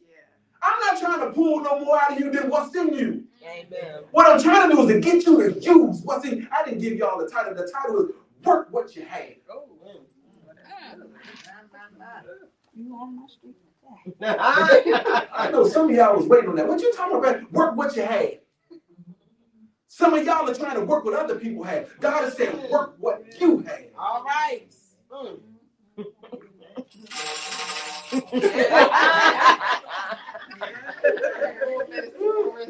[0.61, 3.23] I'm not trying to pull no more out of you than what's in you.
[3.43, 4.03] Amen.
[4.11, 6.49] What I'm trying to do is to get you to use what's in.
[6.51, 7.55] I didn't give y'all the title.
[7.55, 9.35] The title is work what you have.
[9.49, 9.69] Oh,
[14.21, 16.67] I know some of y'all was waiting on that.
[16.67, 17.51] What you talking about?
[17.51, 18.39] Work what you had.
[19.87, 21.89] Some of y'all are trying to work what other people have.
[21.99, 23.85] God is saying, work what you have.
[23.97, 24.67] All right.
[25.11, 25.39] Mm.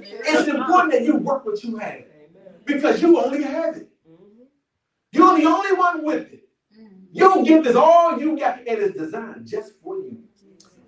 [0.01, 2.03] It's important that you work what you have
[2.65, 3.89] because you only have it.
[5.11, 6.47] You're the only one with it.
[7.11, 10.23] Your gift is all you got, and it's designed just for you.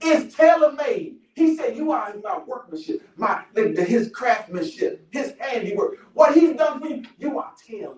[0.02, 1.18] It's tailor made.
[1.36, 5.98] He said, "You are my workmanship, my his craftsmanship, his handiwork.
[6.14, 7.98] What he's done for you, you are tailored."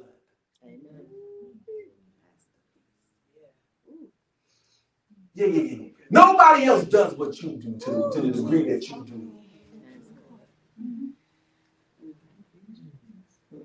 [5.36, 5.88] Yeah, yeah, yeah.
[6.12, 9.32] Nobody else does what you do to, to the degree that you do.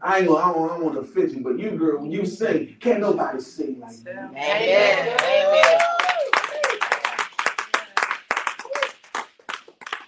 [0.02, 2.12] I ain't gonna, I don't, I don't want to offend you, but you girl, when
[2.12, 4.10] you sing, can't nobody sing like you.
[4.12, 5.18] Amen.
[5.22, 6.07] Amen.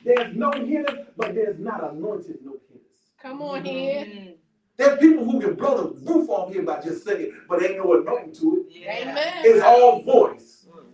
[0.04, 2.86] There's no hitter, but there's not anointed no hitters.
[3.20, 4.34] Come on here.
[4.76, 8.00] There's people who can blow the roof off here by just singing, but ain't no
[8.00, 8.86] anointing to it.
[8.88, 9.34] Amen.
[9.44, 10.66] It's all voice.
[10.70, 10.84] Mm.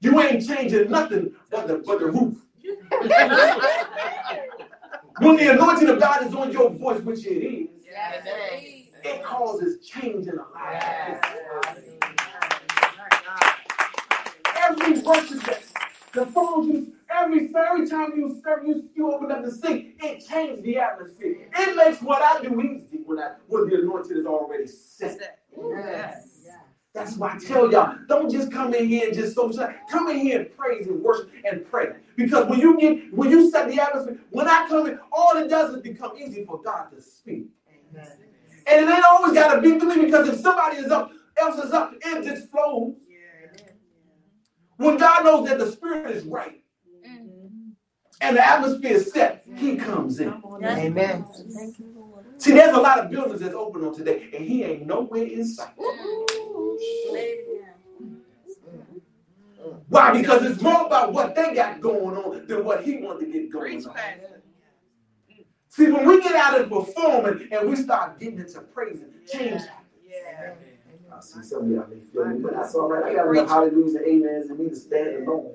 [0.00, 2.36] You ain't changing nothing but the but the roof.
[5.18, 8.26] When the anointing of God is on your voice, which it is, Yes,
[9.04, 11.20] it causes change in a life.
[14.56, 15.62] Every worship that
[16.12, 20.26] the song you every every time you serve you you open up the sing, it
[20.26, 21.48] changes the atmosphere.
[21.56, 25.40] It makes what I do easy when I when the anointing is already set.
[25.56, 26.26] Yes.
[26.92, 29.48] That's why I tell y'all, don't just come in here and just so
[29.88, 31.92] come in here and praise and worship and pray.
[32.16, 35.48] Because when you get when you set the atmosphere, when I come in, all it
[35.48, 37.46] does is become easy for God to speak.
[38.66, 41.72] And it ain't always gotta be through me because if somebody is up, else is
[41.72, 42.96] up, it just flows.
[44.76, 46.60] When God knows that the spirit is right
[48.20, 50.42] and the atmosphere is set, he comes in.
[50.62, 51.26] Amen.
[52.38, 55.46] See, there's a lot of buildings that's open on today, and he ain't nowhere in
[55.46, 55.74] sight.
[59.88, 60.12] Why?
[60.12, 63.50] Because it's more about what they got going on than what he wanted to get
[63.50, 63.96] going on.
[65.68, 69.62] See, when we get out of performing and we start getting into praising, change
[70.36, 70.69] happens.
[71.20, 73.04] I see some of y'all may feel me, but that's all right.
[73.04, 75.52] I got enough hallelujahs and amens and me to stand alone.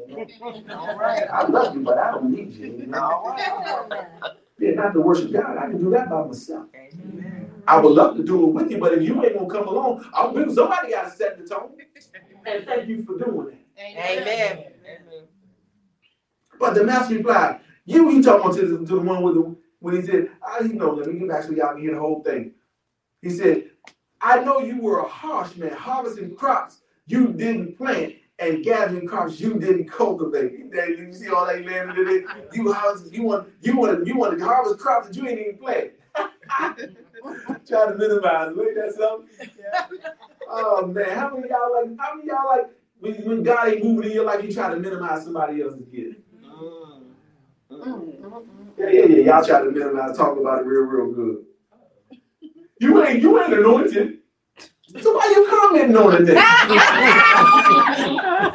[0.70, 1.24] All right.
[1.24, 2.68] I love you, but I don't need you.
[2.68, 2.94] you?
[2.94, 4.08] All right.
[4.60, 5.58] Yeah, not to worship God.
[5.58, 6.68] I can do that by myself.
[7.68, 10.08] I would love to do it with you, but if you ain't gonna come along,
[10.14, 11.72] I'm, somebody got to set the tone.
[12.46, 14.22] And thank you for doing that.
[14.22, 14.66] Amen.
[16.60, 20.04] But the master replied, "You, you talking to to the one with the when he
[20.04, 22.54] said, I you know, let me get back so y'all can hear the whole thing.
[23.22, 23.72] He said,
[24.22, 29.40] I know you were a harsh man, harvesting crops you didn't plant and gathering crops
[29.40, 30.54] you didn't cultivate.
[30.74, 32.26] You see all that landed in it?
[32.54, 35.58] You harvest, you want you want you want to harvest crops that you ain't even
[35.58, 35.92] plant.
[37.68, 39.30] Trying to minimize, ain't that something?
[39.60, 39.88] Yeah.
[40.50, 43.68] Oh man, how many of y'all like how many of y'all like when, when God
[43.70, 46.20] ain't moving in your life, you try to minimize somebody else's gift?
[46.44, 47.14] Mm,
[47.72, 48.20] mm.
[48.22, 48.46] Mm,
[48.78, 49.24] yeah, yeah, yeah.
[49.34, 51.46] Y'all try to minimize, talk about it real, real good.
[52.80, 54.20] You ain't, you ain't anointed.
[55.02, 56.36] So why you commenting on it then?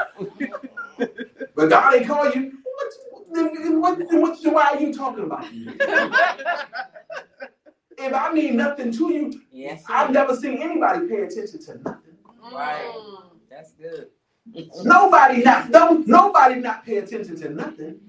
[1.55, 2.53] but God ain't call you.
[2.63, 2.93] What,
[3.33, 5.45] then what, then what, why are you talking about?
[7.99, 9.83] if I mean nothing to you, Yes.
[9.89, 12.17] I've never seen anybody pay attention to nothing.
[12.53, 12.93] Right.
[13.51, 14.09] That's good.
[14.83, 18.01] Nobody not no, nobody not pay attention to nothing.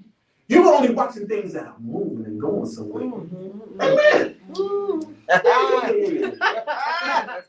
[0.48, 3.04] You're only watching things that are moving and going somewhere.
[3.04, 3.80] Mm-hmm.
[3.80, 4.36] Amen.
[4.52, 5.12] Mm-hmm.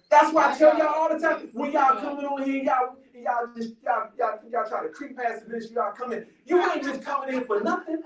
[0.09, 2.05] That's why I tell y'all all the time when y'all mm-hmm.
[2.05, 5.75] coming on here, y'all y'all just y'all y'all, y'all try to creep past the ministry,
[5.75, 6.25] y'all come in.
[6.45, 8.03] You ain't just coming in for nothing.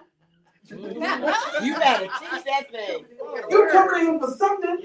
[0.69, 3.05] You better teach that thing.
[3.49, 4.77] You coming in for something.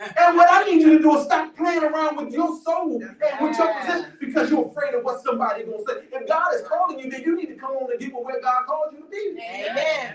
[0.00, 3.16] And what I need you to do is stop playing around with your soul and
[3.40, 6.06] with your position because you're afraid of what somebody gonna say.
[6.10, 8.64] If God is calling you, then you need to come on and get where God
[8.66, 9.38] called you to be.
[9.42, 10.14] Amen.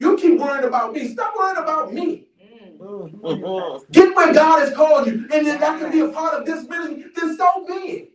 [0.00, 1.12] You keep worrying about me.
[1.12, 2.26] Stop worrying about me.
[2.80, 3.92] Mm.
[3.92, 5.28] Get where God has called you.
[5.32, 7.04] And then that can be a part of this ministry.
[7.14, 8.12] Then so be it.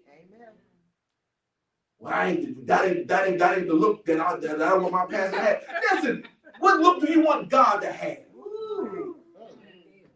[1.99, 4.77] Well, I ain't, that ain't that ain't that ain't the look that I that I
[4.77, 5.61] want my pastor to have.
[5.93, 6.23] Listen,
[6.59, 8.17] what look do you want God to have?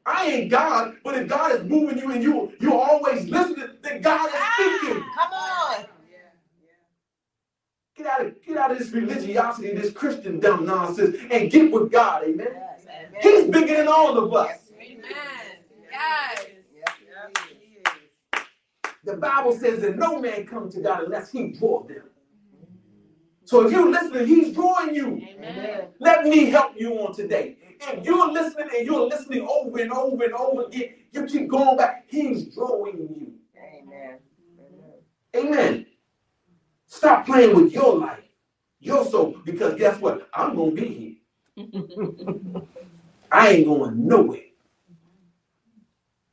[0.05, 4.01] I ain't God, but if God is moving you and you you're always listening, then
[4.01, 5.03] God is ah, speaking.
[5.15, 5.85] Come on.
[7.95, 11.91] Get out of get out of this religiosity, this Christian dumb nonsense, and get with
[11.91, 12.47] God, amen.
[12.51, 13.21] Yes, amen.
[13.21, 14.57] He's bigger than all of us.
[14.73, 15.03] Amen.
[15.91, 16.45] Yes.
[19.03, 22.11] The Bible says that no man come to God unless he draw them.
[23.52, 25.22] So if you're listening, he's drawing you.
[25.28, 25.88] Amen.
[25.99, 27.58] Let me help you on today.
[27.82, 31.76] If you're listening and you're listening over and over and over again, you keep going
[31.76, 33.34] back, he's drawing you.
[33.62, 34.20] Amen.
[35.36, 35.86] Amen.
[36.88, 38.24] Stop playing with your life,
[38.80, 40.30] your soul, because guess what?
[40.34, 41.20] I'm going to be
[41.58, 41.82] here.
[43.34, 44.43] I ain't going nowhere.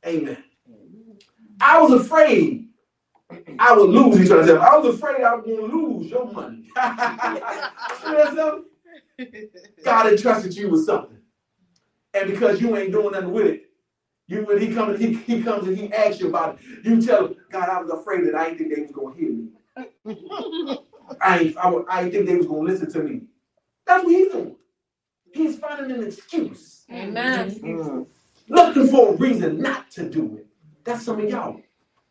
[0.05, 0.41] Amen.
[1.59, 2.68] I was afraid
[3.59, 4.59] I would lose each other.
[4.59, 6.69] I was afraid I was going to lose your money.
[8.05, 9.49] You know something?
[9.83, 11.17] God entrusted you with something.
[12.13, 13.63] And because you ain't doing nothing with it,
[14.27, 17.27] you when he comes he, he comes and he asks you about it, you tell
[17.27, 19.49] him, God, I was afraid that I didn't think they was gonna hear me.
[21.21, 23.21] I ain't I, I didn't think they was gonna listen to me.
[23.85, 24.55] That's what he's doing.
[25.33, 27.51] He's finding an excuse, Amen.
[27.51, 28.07] Mm.
[28.47, 30.47] looking for a reason not to do it.
[30.83, 31.61] That's some of y'all.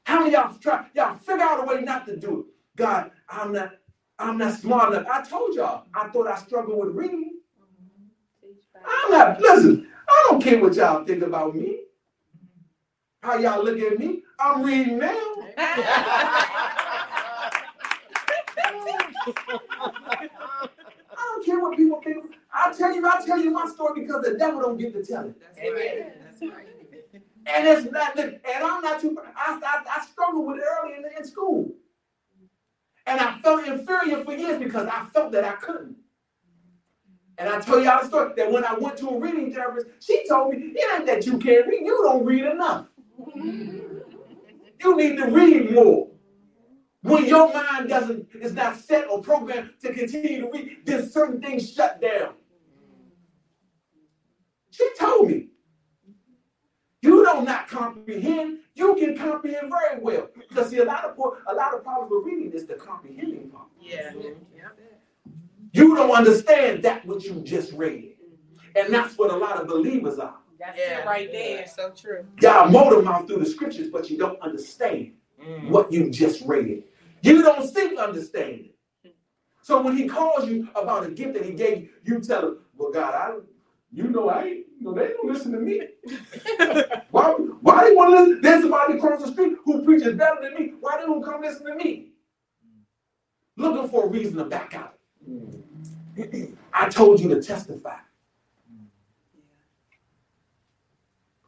[0.09, 2.47] How many of y'all try y'all figure out a way not to do it?
[2.77, 3.73] God, I'm not
[4.19, 5.07] I'm not smart enough.
[5.07, 7.41] I told y'all, I thought I struggled with reading.
[7.61, 8.87] Mm-hmm.
[8.87, 11.81] I'm not, listen, I don't care what y'all think about me.
[13.23, 14.23] How y'all look at me.
[14.41, 15.35] I'm reading now.
[15.59, 16.15] I
[21.17, 22.25] don't care what people think.
[22.51, 25.27] I'll tell you, I'll tell you my story because the devil don't get to tell
[25.27, 25.39] it.
[25.39, 26.13] That's Amen.
[27.49, 31.05] And it's not, and I'm not too, I, I, I struggled with it early in,
[31.17, 31.73] in school.
[33.07, 35.97] And I felt inferior for years because I felt that I couldn't.
[37.39, 40.29] And I tell y'all the story that when I went to a reading therapist, she
[40.29, 42.87] told me, it ain't that you can't read, you don't read enough.
[43.35, 46.09] You need to read more.
[47.03, 51.41] When your mind doesn't is not set or programmed to continue to read, then certain
[51.41, 52.35] things shut down.
[54.71, 55.49] She told me.
[57.09, 60.29] You don't not comprehend, you can comprehend very well.
[60.47, 63.49] Because see, a lot of po- a lot of problems with reading is the comprehending
[63.49, 63.69] part.
[63.81, 64.13] Yeah.
[65.73, 68.17] You don't understand that which you just read.
[68.77, 70.37] And that's what a lot of believers are.
[70.59, 71.01] That's Yeah.
[71.01, 71.67] it right there.
[71.67, 72.27] So true.
[72.43, 75.71] Y'all motor mouth through the scriptures, but you don't understand Mm.
[75.71, 76.85] what you just read.
[77.23, 78.75] You don't seek understanding.
[79.63, 82.59] So when he calls you about a gift that he gave you, you tell him,
[82.77, 83.35] Well, God, I
[83.93, 85.81] you know I ain't, you know, they don't listen to me.
[87.11, 88.41] why why they want to listen?
[88.43, 90.75] There's somebody across the street who preaches better than me.
[90.81, 92.11] Why they don't come listen to me?
[93.57, 94.95] Looking for a reason to back out.
[96.73, 97.97] I told you to testify.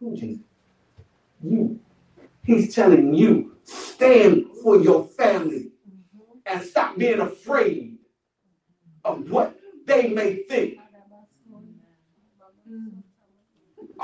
[0.01, 0.43] Who Jesus?
[1.43, 1.79] You.
[2.43, 5.71] He's telling you, stand for your family
[6.47, 7.99] and stop being afraid
[9.05, 9.57] of what
[9.87, 10.79] they may think.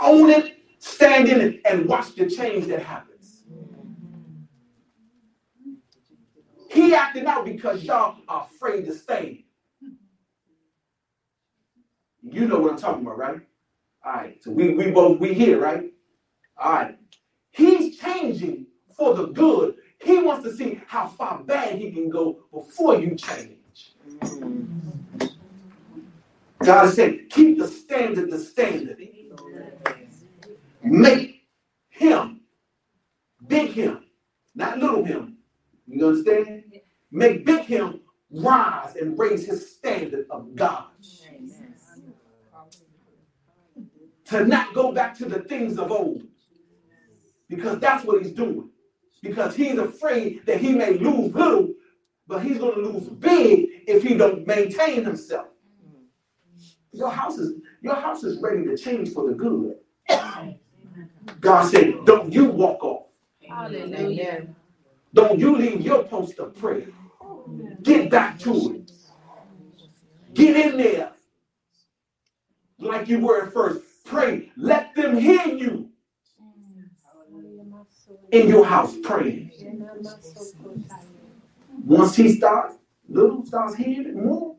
[0.00, 3.42] Own it, stand in it, and watch the change that happens.
[6.70, 9.38] He acted out because y'all are afraid to stand.
[12.22, 13.40] You know what I'm talking about, right?
[14.04, 15.84] All right, so we, we both we here, right?
[16.58, 16.98] All right.
[17.50, 18.66] He's changing
[18.96, 19.76] for the good.
[20.02, 23.94] He wants to see how far bad he can go before you change.
[26.62, 28.98] God said, keep the standard the standard.
[30.86, 31.42] Make
[31.88, 32.42] him,
[33.48, 34.04] big him,
[34.54, 35.38] not little him.
[35.88, 36.64] You understand?
[37.10, 40.84] Make big him rise and raise his standard of God.
[44.26, 46.22] To not go back to the things of old.
[47.48, 48.70] Because that's what he's doing.
[49.22, 51.74] Because he's afraid that he may lose little,
[52.28, 55.48] but he's going to lose big if he don't maintain himself.
[56.92, 59.74] Your house is your house is ready to change for the good.
[61.40, 63.06] God said, "Don't you walk off.
[63.48, 64.46] Hallelujah.
[65.14, 66.88] Don't you leave your post of prayer.
[67.82, 68.92] Get back to it.
[70.34, 71.12] Get in there
[72.78, 73.82] like you were at first.
[74.04, 74.52] Pray.
[74.56, 75.90] Let them hear you
[78.32, 79.52] in your house praying.
[81.84, 82.76] Once he starts,
[83.08, 84.56] little starts hearing it more.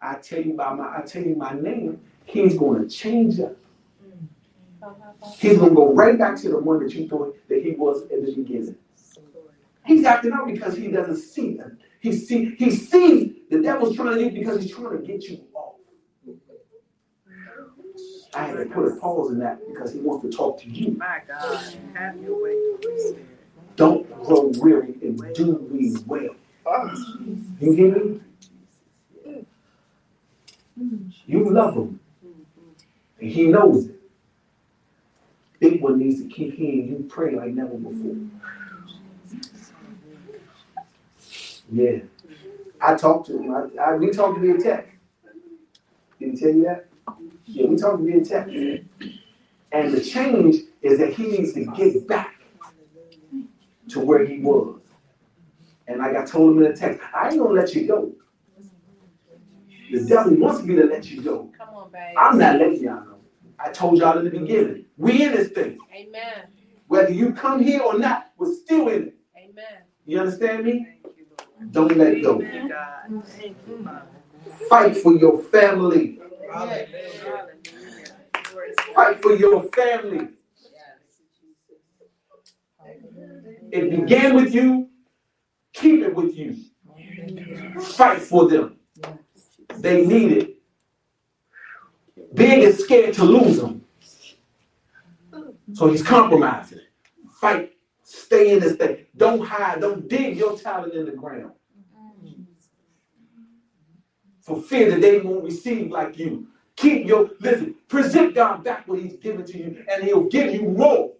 [0.00, 3.56] I tell you by my, I tell you my name, he's going to change up.
[5.38, 8.02] He's going to go right back to the one that you thought that he was
[8.10, 8.76] in the beginning.
[9.84, 11.78] He's acting out because he doesn't see them.
[12.00, 15.40] He see he sees the devil's trying to do because he's trying to get you
[15.54, 15.74] off.
[18.34, 20.92] I had to put a pause in that because he wants to talk to you.
[20.92, 23.26] My God, have your way, Holy Spirit.
[23.76, 26.34] Don't grow weary and do we well.
[27.60, 28.20] You hear me?
[31.26, 32.00] You love him.
[33.20, 34.01] And he knows it.
[35.62, 38.16] Big one needs to keep hearing you pray like never before.
[41.70, 42.00] Yeah.
[42.80, 43.54] I talked to him.
[43.54, 44.90] I, I, we talked via text.
[46.18, 46.88] Did he tell you that?
[47.44, 48.52] Yeah, we talked to via text.
[49.70, 52.40] And the change is that he needs to get back
[53.90, 54.80] to where he was.
[55.86, 58.10] And like I told him in the text, I ain't gonna let you go.
[59.92, 61.52] The devil wants me to let you go.
[61.56, 62.16] Come on, babe.
[62.18, 63.11] I'm not letting y'all go.
[63.64, 64.86] I told y'all in the beginning.
[64.96, 65.78] We in this thing.
[65.94, 66.48] Amen.
[66.88, 69.14] Whether you come here or not, we're still in it.
[69.36, 69.82] Amen.
[70.04, 70.86] You understand me?
[71.16, 71.26] You,
[71.70, 72.40] Don't let go.
[72.40, 73.24] Thank you, God.
[73.26, 74.06] Thank you, Father.
[74.68, 76.18] Fight for your family.
[76.52, 77.48] Hallelujah.
[78.94, 80.28] Fight for your family.
[83.70, 84.88] It began with you.
[85.74, 86.56] Keep it with you.
[87.80, 88.76] Fight for them.
[89.76, 90.61] They need it.
[92.34, 93.84] Big is scared to lose them.
[95.74, 96.80] So he's compromising.
[97.40, 97.72] Fight.
[98.02, 99.06] Stay in this thing.
[99.16, 99.80] Don't hide.
[99.80, 101.52] Don't dig your talent in the ground.
[104.40, 106.48] For fear that they won't receive like you.
[106.76, 110.62] Keep your, listen, present God back what he's given to you, and he'll give you
[110.62, 111.12] more.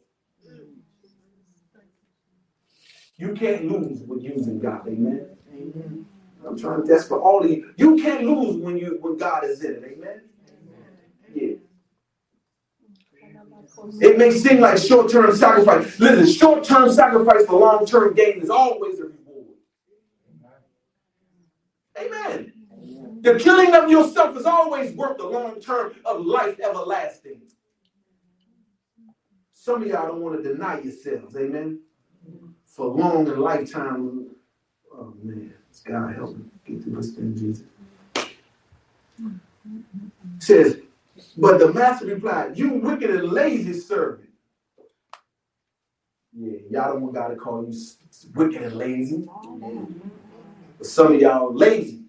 [3.16, 4.88] You can't lose with using God.
[4.88, 5.28] Amen.
[6.46, 7.72] I'm trying to that's for all of you.
[7.76, 9.84] You can't lose when you when God is in it.
[9.84, 10.22] Amen.
[11.34, 11.54] Yeah.
[14.00, 15.98] It may seem like short-term sacrifice.
[15.98, 19.46] Listen, short-term sacrifice for long-term gain is always a reward.
[21.98, 22.52] Amen.
[23.22, 27.42] The killing of yourself is always worth the long-term of life everlasting.
[29.52, 31.36] Some of y'all don't want to deny yourselves.
[31.36, 31.80] Amen.
[32.66, 34.26] For long and lifetime.
[34.92, 35.54] Oh man,
[35.84, 37.64] God help me get through this thing, Jesus.
[40.38, 40.80] Says,
[41.36, 44.30] but the master replied, You wicked and lazy servant.
[46.34, 47.78] Yeah, y'all don't want God to call you
[48.34, 49.24] wicked and lazy.
[50.78, 52.04] But some of y'all lazy.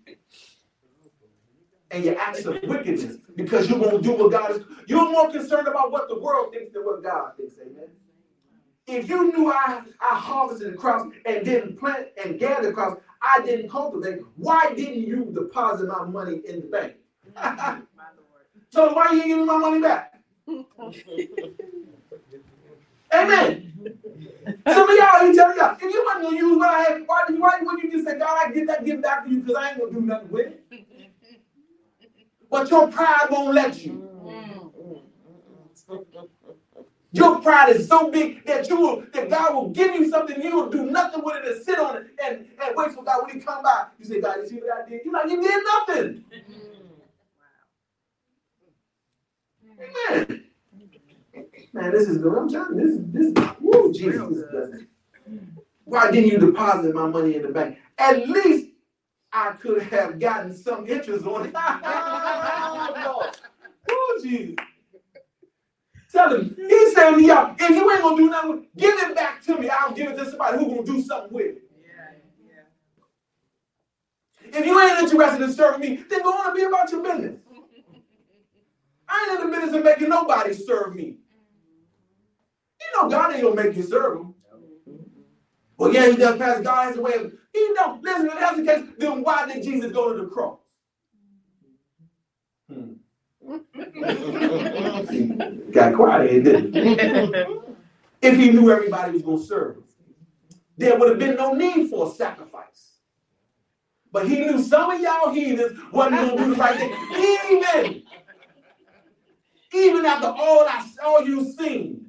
[1.92, 4.62] And your acts of wickedness because you won't do what God is.
[4.88, 7.54] You're more concerned about what the world thinks than what God thinks.
[7.62, 7.90] Amen.
[8.88, 13.02] If you knew I, I harvested the crops and didn't plant and gather the crops,
[13.22, 17.84] I didn't cultivate, why didn't you deposit my money in the bank?
[18.74, 20.16] So why you ain't giving me my money back?
[23.14, 23.72] Amen.
[24.68, 27.60] Some of y'all, tell y'all, if you wasn't gonna use what I had, why, why
[27.62, 29.80] wouldn't you just say, God, I get that gift back to you because I ain't
[29.80, 30.66] gonna do nothing with it?
[32.50, 34.10] But your pride won't let you.
[37.12, 40.56] Your pride is so big that you will, that God will give you something, you
[40.56, 43.36] will do nothing with it and sit on it and, and wait for God when
[43.36, 43.86] he come by.
[44.00, 45.02] You say, God, you see what I did?
[45.06, 46.26] You're like, you did nothing.
[49.84, 50.44] Amen.
[51.74, 52.38] Man, this is good.
[52.38, 54.86] I'm telling you, this is this is woo, Jesus, this is.
[55.86, 57.78] Why didn't you deposit my money in the bank?
[57.98, 58.68] At least
[59.32, 61.56] I could have gotten some interest on it.
[63.06, 63.32] Oh,
[63.90, 64.56] woo, Jesus.
[66.12, 69.16] Tell him, he's saying me y'all, if you ain't gonna do nothing, with give it
[69.16, 69.70] back to me.
[69.70, 71.64] I'll give it to somebody who's gonna do something with it.
[71.84, 72.56] Yeah,
[74.52, 74.60] yeah.
[74.60, 77.40] If you ain't interested in serving me, then go on and be about your business.
[79.08, 81.18] I ain't in the business of making nobody serve me.
[82.82, 84.34] You know God ain't gonna make you serve him.
[85.78, 86.64] Well, yeah, he does, Pastor.
[86.64, 88.02] God has a way of, he don't.
[88.04, 90.60] Listen, if that's the case, then why did Jesus go to the cross?
[92.72, 92.94] Hmm.
[95.72, 97.64] Got quiet didn't?
[98.22, 99.84] If he knew everybody was gonna serve him,
[100.78, 102.94] there would have been no need for a sacrifice.
[104.14, 106.94] But he knew some of y'all heathens wasn't gonna do the right thing.
[107.52, 108.03] Even,
[109.74, 112.08] even after all I all you've seen,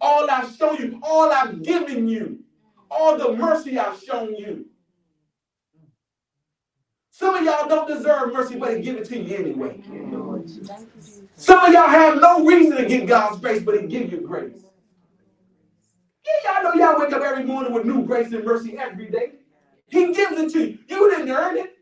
[0.00, 2.40] all I've shown you, all I've given you,
[2.90, 4.66] all the mercy I've shown you.
[7.10, 9.80] Some of y'all don't deserve mercy, but he give it to you anyway.
[11.36, 14.64] Some of y'all have no reason to get God's grace, but he give you grace.
[16.24, 19.32] Yeah, y'all know y'all wake up every morning with new grace and mercy every day.
[19.88, 20.78] He gives it to you.
[20.88, 21.76] You didn't earn it.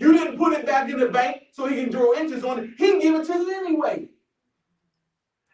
[0.00, 2.70] You didn't put it back in the bank so he can draw interest on it.
[2.78, 4.08] He can give it to you anyway.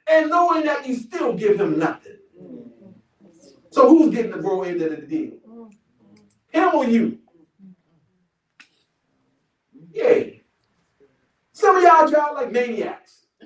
[0.08, 2.18] And knowing that you still give him nothing.
[3.70, 5.32] So who's getting the grow end of the deal?
[6.48, 7.18] Him or you?
[9.92, 10.26] Yeah.
[11.52, 13.26] Some of y'all drive like maniacs.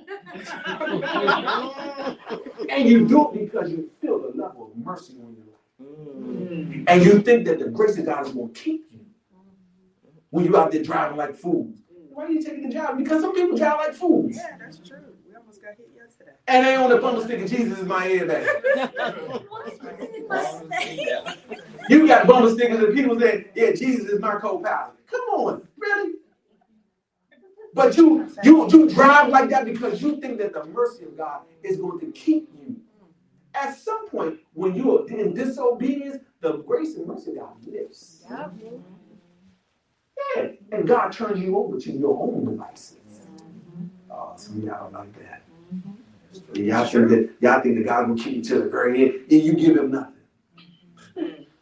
[2.68, 6.84] and you do it because you feel the level of mercy on your life.
[6.88, 8.89] And you think that the grace of God is going to keep
[10.30, 11.76] when you're out there driving like fools.
[11.92, 12.10] Mm.
[12.10, 12.96] Why are you taking the job?
[12.96, 14.36] Because some people drive like fools.
[14.36, 14.98] Yeah, that's true.
[15.28, 16.32] We almost got hit yesterday.
[16.46, 18.46] And they on the bumper sticker, Jesus is my airbag.
[21.88, 24.94] You got bumper stickers and people saying, yeah, Jesus is my co-pilot.
[25.06, 26.14] Come on, really?
[27.74, 31.42] But you you you drive like that because you think that the mercy of God
[31.62, 32.76] is going to keep you.
[33.54, 38.24] At some point, when you are in disobedience, the grace and mercy of God lifts.
[38.30, 38.52] Yep.
[40.36, 40.48] Yeah.
[40.72, 42.96] And God turns you over to your own devices.
[44.10, 45.42] Uh, oh, some of y'all don't like that.
[45.74, 46.64] Mm-hmm.
[46.64, 49.42] Y'all think that y'all think that God will keep you to the very end, and
[49.42, 50.14] you give him nothing.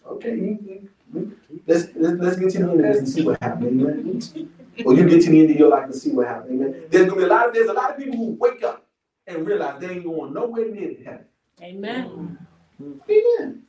[0.07, 1.37] Okay, you, you,
[1.67, 4.31] let's, let's let's get to the end of this and see what happens.
[4.33, 4.51] Amen.
[4.85, 6.61] Or you get to the end of your life and see what happens.
[6.61, 6.85] Amen.
[6.91, 8.87] There's gonna be a lot of there's a lot of people who wake up
[9.27, 11.25] and realize they ain't going nowhere near heaven.
[11.63, 12.39] Amen.
[12.81, 13.63] Amen.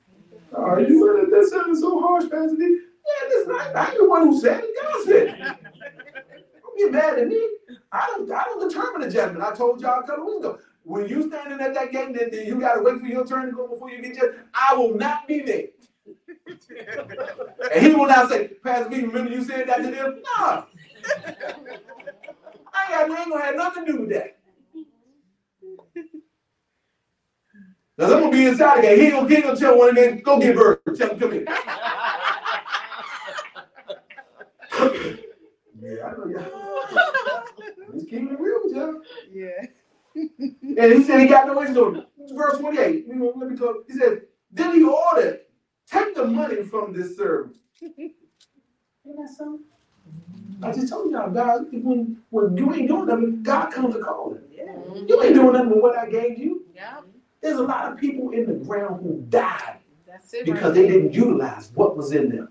[0.53, 2.79] Are you really that sounds so harsh, Pastor Vee.
[3.09, 4.71] Yeah, listen, I, I ain't the one who said it.
[4.81, 5.39] God said it.
[6.63, 7.49] Don't get mad at me.
[7.91, 9.43] I don't I don't determine the judgment.
[9.43, 10.59] I told y'all a couple weeks ago.
[10.83, 13.53] When you standing at that gate, then, then you gotta wait for your turn to
[13.53, 14.39] go before you get judged.
[14.53, 15.65] I will not be there.
[17.75, 20.21] And he will not say, Pastor Vee, remember you said that to them?
[20.39, 20.65] No.
[22.73, 24.37] I ain't, I ain't gonna have nothing to do with that.
[27.97, 28.99] Now I'm gonna be inside again.
[28.99, 30.79] He gonna, he gonna tell one of them, go get Bird.
[30.97, 31.45] Tell him come here.
[35.81, 37.43] Yeah, I know y'all.
[37.93, 39.01] He's keeping it real with y'all.
[39.31, 39.65] Yeah.
[40.15, 42.07] And he said he got no interest on it.
[42.33, 43.07] Verse 28.
[43.07, 43.77] You know, let me talk.
[43.87, 45.41] He said, then he ordered,
[45.89, 47.55] take the money from this servant.
[47.81, 48.13] Ain't
[49.05, 49.65] that something?
[50.61, 54.33] I just told y'all, God, when, when you ain't doing nothing, God comes to call
[54.33, 54.49] it.
[54.51, 54.65] Yeah.
[55.07, 56.65] You ain't doing nothing with what I gave you.
[56.75, 57.05] Yep.
[57.41, 60.45] There's a lot of people in the ground who died That's it.
[60.45, 62.49] because right they didn't utilize what was in them.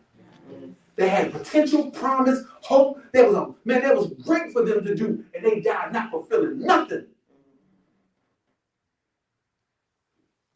[0.98, 3.00] They had potential, promise, hope.
[3.12, 6.10] There was a man, that was great for them to do, and they died not
[6.10, 7.06] fulfilling nothing.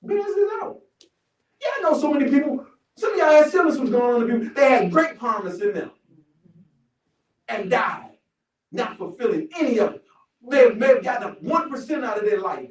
[0.05, 0.81] Business out.
[1.61, 2.67] Yeah, I know so many people.
[2.97, 4.55] Some of y'all had similar what's going on to people.
[4.57, 5.93] They had great promise in them
[7.47, 8.19] and died,
[8.73, 10.05] not fulfilling any of it.
[10.49, 12.69] They may have gotten one percent out of their life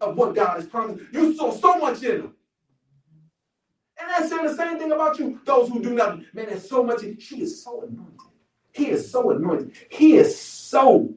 [0.00, 1.04] of what God has promised.
[1.12, 2.34] You saw so much in them.
[4.00, 6.26] And that's saying the same thing about you, those who do nothing.
[6.32, 7.00] Man, there's so much.
[7.20, 8.20] She is so anointed.
[8.72, 9.72] He is so anointed.
[9.88, 11.14] He is so.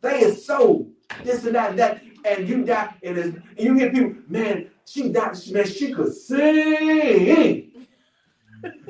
[0.00, 0.88] They is so.
[1.22, 2.02] This and that and that.
[2.24, 6.12] And you die, and, it's, and you hear people, man, she died, man, she could
[6.12, 7.86] sing.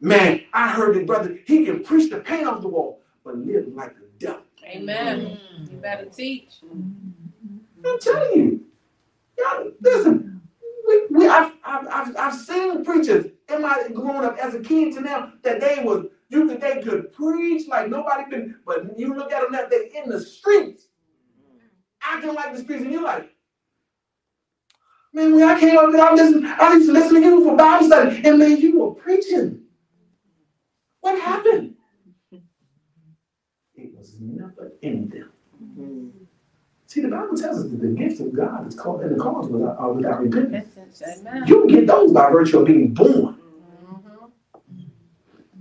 [0.00, 1.38] man, I heard it, brother.
[1.46, 4.42] He can preach the paint off the wall, but live like the devil.
[4.64, 5.38] Amen.
[5.60, 5.70] Mm.
[5.70, 6.54] You better teach.
[7.84, 8.64] I'm telling you.
[9.38, 10.39] Y'all, listen,
[11.10, 15.32] we, I've, I've, I've, seen preachers in my growing up as a kid to now
[15.42, 19.42] that they was you could they could preach like nobody been, but you look at
[19.42, 20.86] them now they in the streets
[22.02, 23.34] acting like the streets, and you're like,
[25.12, 27.56] man, when I came up there, I listen, I used to listen to you for
[27.56, 29.62] Bible study, and man, you were preaching.
[31.00, 31.74] What happened?
[33.74, 35.32] It was never in them.
[35.62, 36.19] Mm-hmm.
[36.90, 39.48] See, the Bible tells us that the gifts of God is called and the cause
[39.48, 40.74] without, are without repentance.
[41.00, 41.44] Amen.
[41.46, 43.36] You can get those by virtue of being born.
[43.36, 44.30] Mhm.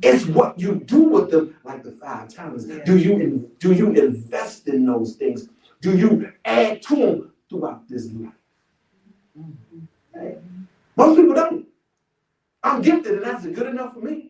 [0.02, 2.66] It's what you do with them, like the five talents.
[2.66, 5.48] Do you do you invest in those things?
[5.82, 8.34] Do you add to them throughout this life?
[10.16, 10.40] Hey,
[10.98, 11.68] Most people don't.
[12.64, 14.29] I'm gifted, and that's good enough for me.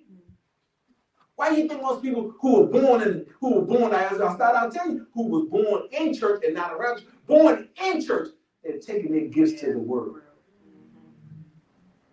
[1.40, 4.36] Why do you think most people who were born in who were born as I
[4.36, 8.06] started out telling you, who was born in church and not around church, born in
[8.06, 8.32] church,
[8.62, 10.18] they're taking their gifts to the world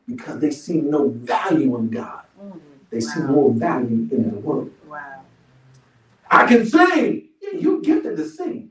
[0.07, 2.22] because they see no value in God.
[2.91, 4.70] They see more value in the world.
[4.87, 5.22] Wow.
[6.31, 7.31] I can sing.
[7.43, 8.70] Yeah, you're gifted to sing.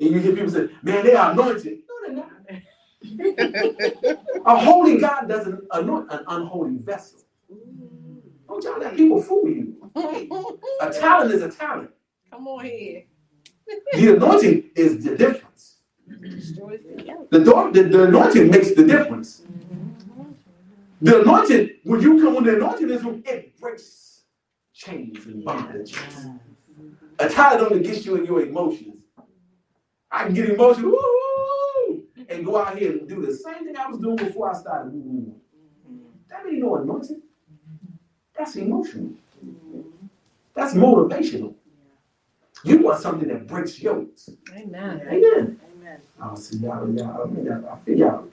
[0.00, 1.78] And you hear people say, man, they are anointed.
[1.88, 2.32] No, they're not.
[4.46, 7.20] A holy God doesn't anoint an unholy vessel.
[8.64, 9.90] Y'all let people fool you.
[10.80, 11.90] A talent is a talent.
[12.30, 13.04] Come on here.
[13.92, 15.76] The anointing is the difference.
[17.30, 19.42] The door, the, the anointing makes the difference.
[21.02, 24.22] The anointing, when you come when the anointing is, it breaks
[24.72, 26.26] chains and bondages.
[27.18, 29.02] A talent only gets you in your emotions.
[30.10, 33.88] I can get emotional, woo, and go out here and do the same thing I
[33.88, 34.92] was doing before I started.
[36.28, 37.22] That ain't no anointing.
[38.36, 39.10] That's emotional.
[39.44, 39.80] Mm-hmm.
[40.54, 41.54] That's motivational.
[42.64, 44.30] You want something that breaks yokes.
[44.56, 45.02] Amen.
[45.06, 45.60] Amen.
[45.78, 46.00] Amen.
[46.20, 48.28] I'll oh, see y'all, y'all, I mean, I feel y'all.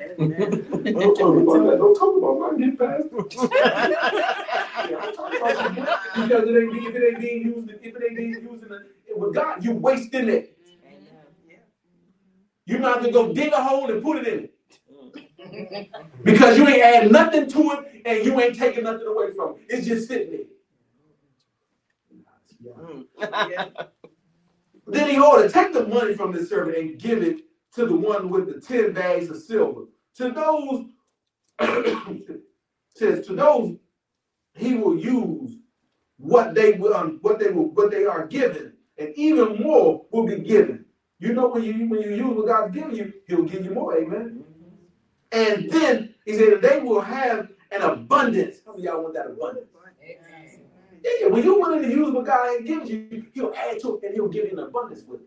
[0.00, 0.50] Amen.
[0.82, 1.78] Don't talk about that.
[1.78, 3.04] Don't talk about my get past.
[4.90, 8.16] Yeah, I'm talking about because it ain't, if it ain't being used, if it ain't
[8.16, 10.56] being used in the, with God, you're wasting it.
[11.46, 11.56] Yeah.
[12.64, 14.54] You might have to go dig a hole and put it in it.
[16.24, 19.62] Because you ain't adding nothing to it and you ain't taking nothing away from it.
[19.68, 20.46] It's just sitting there.
[24.86, 27.42] Then he ordered, take the money from the servant and give it
[27.74, 29.82] to the one with the ten bags of silver.
[30.16, 30.86] To those,
[32.96, 33.76] says to those,
[34.56, 35.56] he will use
[36.18, 40.26] what they will, um, what they will, what they are given, and even more will
[40.26, 40.84] be given.
[41.18, 43.96] You know when you when you use what God's giving you, He'll give you more.
[43.96, 44.39] Amen.
[45.32, 48.58] And then he said they will have an abundance.
[48.64, 49.66] How many of y'all want that abundance?
[51.02, 54.04] Yeah, yeah, when you're willing to use what God gives you, He'll add to it
[54.04, 55.26] and He'll give you an abundance with it.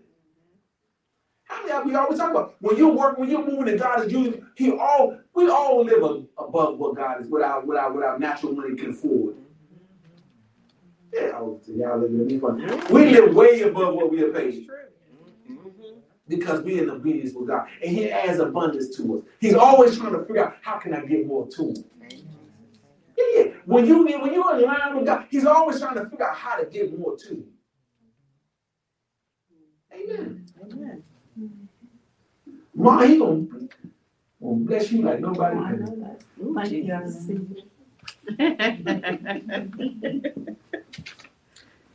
[1.46, 4.06] How many of we always talk about when you work, when you're moving and God
[4.06, 7.92] is using, He all we all live above what God is, what our what our
[7.92, 9.36] what our natural money can afford.
[11.12, 11.60] Yeah, y'all
[12.00, 12.66] living at me funny.
[12.92, 14.68] We live way above what we are paid
[16.38, 19.24] because we're in obedience with God, and He adds abundance to us.
[19.40, 21.84] He's always trying to figure out how can I get more to Him.
[23.18, 23.44] Yeah, yeah.
[23.66, 26.58] When you when you're in line with God, He's always trying to figure out how
[26.58, 27.48] to get more to you.
[29.94, 30.46] Amen.
[30.62, 31.04] Amen.
[32.76, 33.46] Ma, He gonna,
[34.42, 36.18] gonna bless you like nobody can.
[36.56, 37.64] Thank you.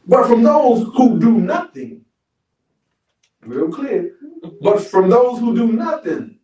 [0.08, 2.02] But from those who do nothing,
[3.42, 4.14] real clear.
[4.62, 6.38] But from those who do nothing,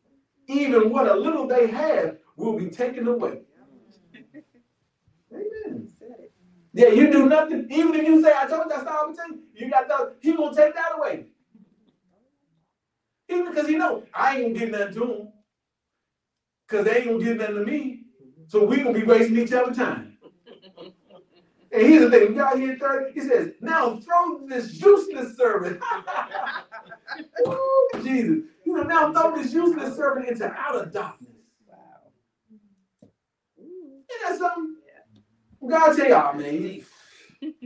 [0.48, 3.40] even what a little they have will be taken away.
[5.32, 5.90] Amen.
[6.72, 7.68] Yeah, you do nothing.
[7.70, 10.54] Even if you say, I told you that's not I'm you got that, he gonna
[10.54, 11.26] take that away.
[13.28, 15.28] Even because he know I ain't gonna get nothing to him.
[16.68, 18.02] Cause they ain't gonna give nothing to me.
[18.48, 20.13] So we gonna be wasting each other time.
[21.74, 25.82] And here's the thing, y'all hear third, he says, now throw this useless servant.
[27.48, 28.44] Ooh, Jesus.
[28.64, 31.32] You know, now throw this useless servant into outer darkness.
[31.66, 31.76] Wow.
[33.58, 34.76] Ain't that something?
[35.68, 36.80] God tell y'all, man,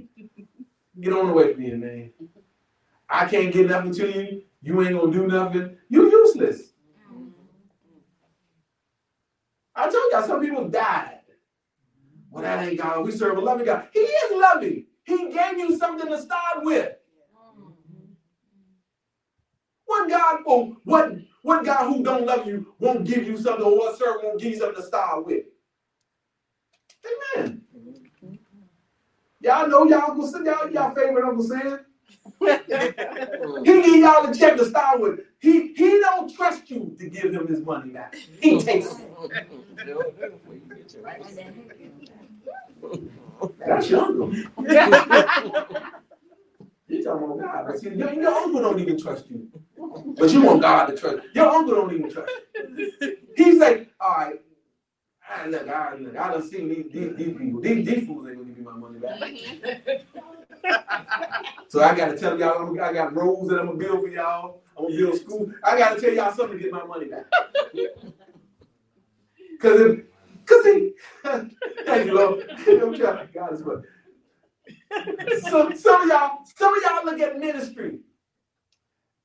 [1.00, 2.10] get on the way from here, man.
[3.10, 4.42] I can't get nothing to you.
[4.62, 5.76] You ain't gonna do nothing.
[5.90, 6.72] You useless.
[7.12, 7.28] Mm-hmm.
[9.74, 11.17] I told y'all some people died.
[12.30, 13.04] Well, that ain't God.
[13.04, 13.88] We serve a loving God.
[13.92, 14.86] He is loving.
[15.04, 16.94] He gave you something to start with.
[19.86, 23.76] What God will, what what God who don't love you won't give you something, or
[23.78, 25.44] what servant won't give you something to start with?
[27.36, 27.62] Amen.
[29.40, 31.80] Y'all know y'all Uncle Sam, y'all, y'all favorite Uncle Sam.
[33.64, 35.20] He give y'all a check to start with.
[35.40, 38.14] He he don't trust you to give him his money back.
[38.40, 39.00] He takes it.
[43.66, 44.32] That's your uncle.
[46.90, 49.46] You talking about God, but see, your, your uncle don't even trust you.
[50.16, 51.18] But you want God to trust.
[51.34, 53.16] Your uncle don't even trust you.
[53.36, 54.40] He's like, all right,
[55.28, 57.60] ah, look, I, look, I done seen these, these, these people.
[57.60, 59.20] These, these fools ain't gonna give me my money back.
[61.68, 64.62] So I gotta tell y'all, I got roads that I'm gonna build for y'all.
[64.76, 65.52] I'm gonna build school.
[65.62, 67.26] I gotta tell y'all something to get my money back.
[69.60, 70.00] Cause if,
[70.48, 70.92] cause he,
[71.86, 72.44] thank you, Lord.
[72.50, 73.82] I'm trying, God is what.
[75.50, 78.00] So some of y'all, some of y'all look at ministry.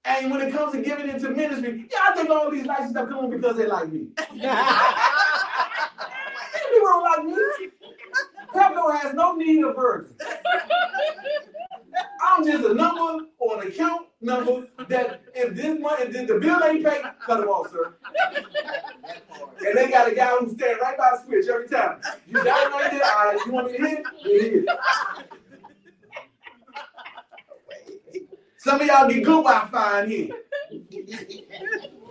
[0.05, 3.32] And when it comes to giving into ministry, y'all think all these licenses are coming
[3.32, 4.07] because they like me.
[4.17, 4.41] People
[6.84, 7.69] don't like me.
[8.53, 10.15] Pepco has no need of virgin.
[12.24, 16.63] I'm just a number or an account number that if this money, if the bill
[16.63, 17.95] ain't paid, cut it off, sir.
[19.65, 21.99] And they got a guy who stand right by the switch every time.
[22.28, 23.03] You it right there.
[23.03, 24.05] All right, you want me to hit?
[24.24, 24.69] You hit it.
[28.57, 30.30] Some of y'all get good Wi-Fi in here.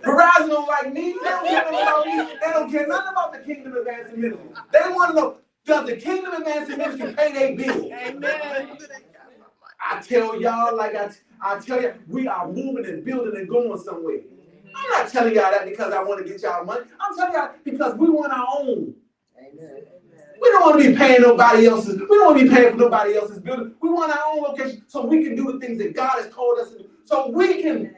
[0.03, 1.13] Verizon don't like me.
[1.13, 2.35] They don't care nothing about me.
[2.41, 4.49] They don't care nothing about the Kingdom Advancing Ministry.
[4.71, 7.91] They want to know, does the Kingdom Advancing Ministry pay their bills?
[7.91, 8.77] Amen.
[9.89, 11.09] I tell y'all, like I,
[11.41, 14.19] I tell you, we are moving and building and going somewhere.
[14.75, 16.85] I'm not telling y'all that because I want to get y'all money.
[16.99, 18.95] I'm telling y'all because we want our own.
[20.41, 21.99] We don't want to be paying nobody else's.
[21.99, 23.75] We don't want to be paying for nobody else's building.
[23.81, 26.59] We want our own location so we can do the things that God has called
[26.59, 26.89] us to do.
[27.05, 27.95] So we can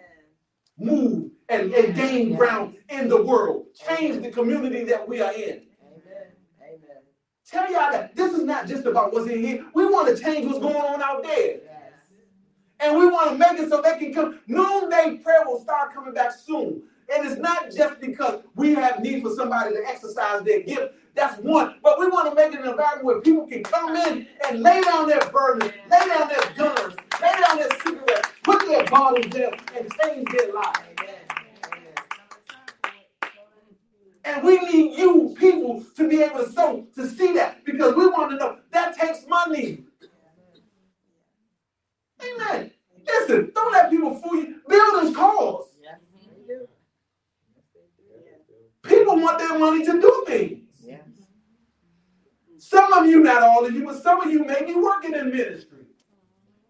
[0.78, 5.42] move and, and gain ground in the world, change the community that we are in.
[5.42, 5.62] Amen.
[6.62, 6.98] Amen.
[7.50, 9.66] Tell y'all that this is not just about what's in here.
[9.74, 11.60] We want to change what's going on out there.
[12.80, 14.40] And we want to make it so they can come.
[14.48, 16.84] Noonday prayer will start coming back soon.
[17.14, 20.94] And it's not just because we have need for somebody to exercise their gift.
[21.14, 21.76] That's one.
[21.82, 24.82] But we want to make it an environment where people can come in and lay
[24.82, 29.52] down their burdens, lay down their guns, lay down their cigarettes, put their bottles there,
[29.78, 30.80] and change their lives.
[34.26, 38.08] And we need you people to be able to sow to see that because we
[38.08, 39.85] want to know that takes money.
[42.36, 42.72] Amen.
[43.06, 44.62] Listen, don't let people fool you.
[44.68, 45.70] Buildings cost.
[45.82, 46.00] Yes.
[48.84, 50.64] People want their money to do things.
[50.84, 51.02] Yes.
[52.58, 55.32] Some of you, not all of you, but some of you may be working in
[55.32, 55.80] ministry.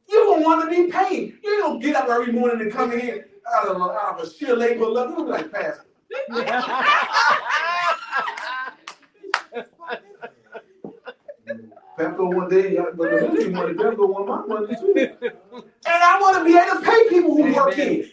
[0.09, 1.39] You don't want to be paid.
[1.43, 4.31] You don't get up every morning and come in here out of, out of a
[4.31, 5.11] sheer labor of love.
[5.11, 5.85] You'll be like, Pastor.
[11.97, 14.93] Pepco one day, but the ministry money, Pepco want my money too.
[14.97, 18.05] And I want to be able to pay people who work here.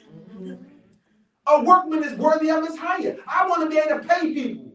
[1.48, 3.16] A workman is worthy of his hire.
[3.26, 4.72] I want to be able to pay people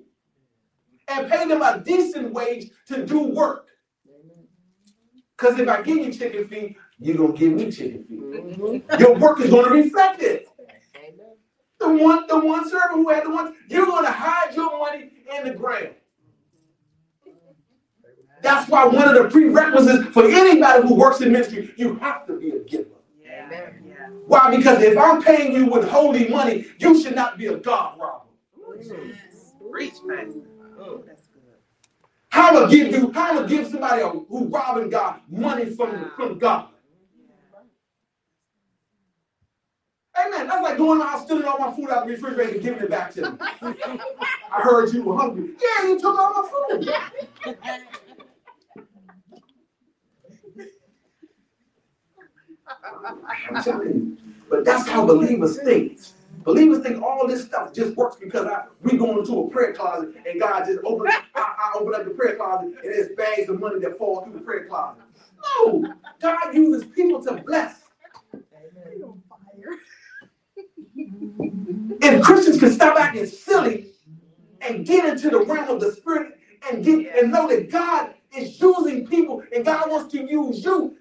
[1.07, 3.67] and pay them a decent wage to do work.
[5.37, 8.19] Because if I give you chicken feed, you're going to give me chicken feed.
[8.19, 8.99] Mhm.
[8.99, 10.47] Your work is going to reflect it.
[11.79, 15.11] The one, the one servant who had the one, you're going to hide your money
[15.37, 15.89] in the ground.
[18.47, 22.39] That's why one of the prerequisites for anybody who works in ministry, you have to
[22.39, 22.85] be a giver.
[23.21, 23.49] Yeah.
[23.85, 24.07] Yeah.
[24.25, 24.55] Why?
[24.55, 28.23] Because if I'm paying you with holy money, you should not be a God robber.
[29.59, 30.39] Reach, Pastor.
[30.79, 31.41] Oh, that's good.
[32.29, 36.69] How to give you, how to give somebody who robbing God money from, from God.
[40.17, 40.47] Amen.
[40.47, 42.89] That's like going out stealing all my food out of the refrigerator and giving it
[42.89, 43.37] back to me.
[43.61, 45.49] I heard you were hungry.
[45.61, 47.57] Yeah, you took all my food.
[53.49, 54.17] I'm telling you.
[54.49, 55.99] But that's how believers think.
[56.43, 60.15] Believers think all this stuff just works because I, we go into a prayer closet
[60.27, 63.59] and God just open I, I open up the prayer closet and there's bags of
[63.59, 65.03] money that fall through the prayer closet.
[65.57, 67.81] No, God uses people to bless.
[72.01, 73.87] If Christians can stop acting silly
[74.61, 76.33] and get into the realm of the spirit
[76.71, 80.96] and get and know that God is using people and God wants to use you,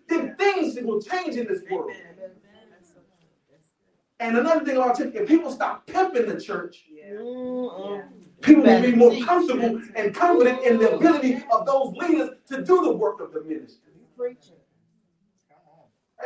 [1.36, 1.90] change in this world.
[1.90, 2.30] Amen.
[2.70, 3.28] That's so true.
[3.50, 4.26] That's good.
[4.26, 7.96] And another thing I'll tell you, if people stop pimping the church, mm, oh.
[7.96, 8.02] Yeah.
[8.42, 12.82] People will be more comfortable and confident in the ability of those leaders to do
[12.82, 13.92] the work of the ministry.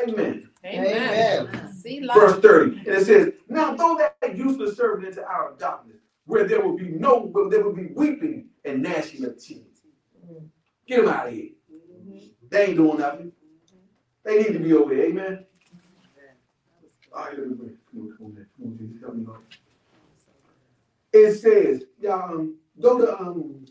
[0.03, 0.51] Amen.
[0.65, 1.49] Amen.
[1.85, 2.11] Amen.
[2.13, 6.61] Verse 30, and it says, Now throw that useless servant into our darkness, where there
[6.61, 9.83] will be no, where there will be weeping and gnashing of teeth.
[10.29, 10.49] Mm.
[10.87, 11.51] Get them out of here.
[11.73, 12.19] Mm-hmm.
[12.51, 13.33] They ain't doing nothing.
[14.25, 15.07] They need to be over there.
[15.07, 15.47] Amen.
[21.13, 23.67] It says, um, go to um,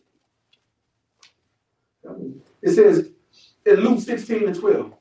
[2.61, 3.09] it says
[3.65, 4.93] in Luke 16 and 12.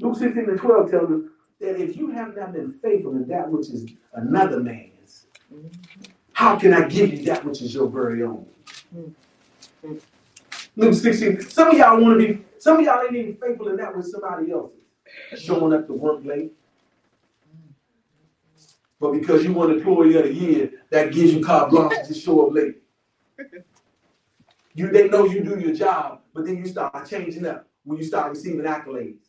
[0.00, 1.20] Luke 16 and 12 tells us
[1.60, 5.26] that if you have not been faithful in that which is another man's,
[6.32, 8.46] how can I give you that which is your very own?
[10.78, 11.40] Luke 16.
[11.40, 14.06] Some of y'all want to be, some of y'all ain't even faithful in that with
[14.06, 14.70] somebody else.
[15.36, 16.52] Showing up to work late.
[19.00, 22.46] But because you want employee of the year, that gives you carte blanche to show
[22.46, 22.76] up late.
[24.74, 28.04] You they know you do your job, but then you start changing up when you
[28.04, 29.24] start receiving accolades.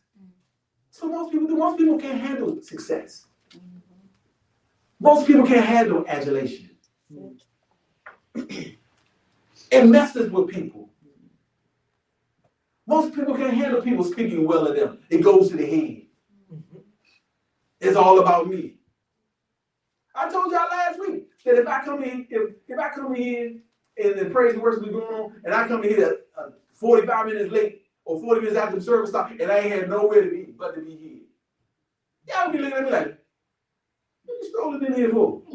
[0.91, 1.47] So most people.
[1.49, 3.25] Most people can't handle success.
[4.99, 6.69] Most people can't handle adulation.
[9.71, 10.88] It messes with people.
[12.89, 14.97] Most people can't handle people speaking well of them.
[15.11, 16.01] It goes to the head.
[17.79, 18.77] It's all about me.
[20.15, 23.61] I told y'all last week that if I come in, if, if I come in
[23.95, 27.27] and the praise and worship is going on, and I come in here uh, 45
[27.27, 30.31] minutes late or 40 minutes after the service start, and I ain't had nowhere to
[30.31, 31.19] be but to be here.
[32.27, 33.19] Y'all be looking at me like,
[34.25, 35.43] what you strolling in here for?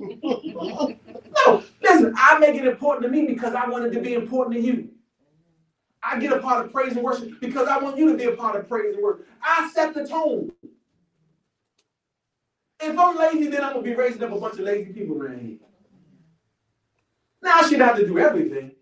[1.47, 4.55] no, listen, I make it important to me because I want it to be important
[4.55, 4.94] to you.
[6.05, 8.37] I get a part of praise and worship because I want you to be a
[8.37, 9.27] part of praise and worship.
[9.43, 10.53] I set the tone.
[12.81, 15.41] If I'm lazy, then I'm gonna be raising up a bunch of lazy people around
[15.41, 15.57] here.
[17.43, 18.73] Now I shouldn't have to do everything.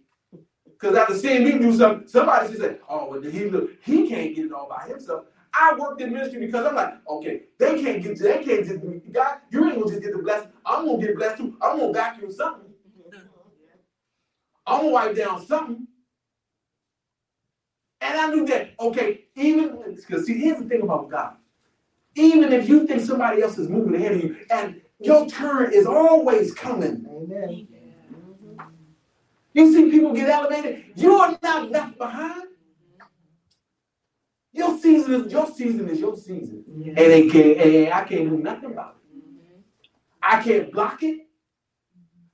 [0.65, 4.35] Because after seeing me do something, somebody should say, oh, well, he look, he can't
[4.35, 5.27] get it all by himself.
[5.55, 8.81] I worked in ministry because I'm like, okay, they can't get, they can't just,
[9.13, 10.49] God, you ain't gonna just get the blessing.
[10.67, 11.57] I'm gonna get blessed too.
[11.63, 12.73] I'm gonna vacuum something.
[14.67, 15.87] I'm gonna wipe down something.
[18.03, 21.37] And I knew that, okay, even because see, here's the thing about God.
[22.17, 25.87] Even if you think somebody else is moving ahead of you, and your turn is
[25.87, 27.07] always coming.
[27.09, 27.69] Amen.
[29.55, 32.49] You see people get elevated, you're not left behind.
[34.53, 36.65] Your season is your season is your season.
[36.67, 36.89] Yeah.
[36.89, 39.63] And they can't and I can't do nothing about it.
[40.21, 41.29] I can't block it.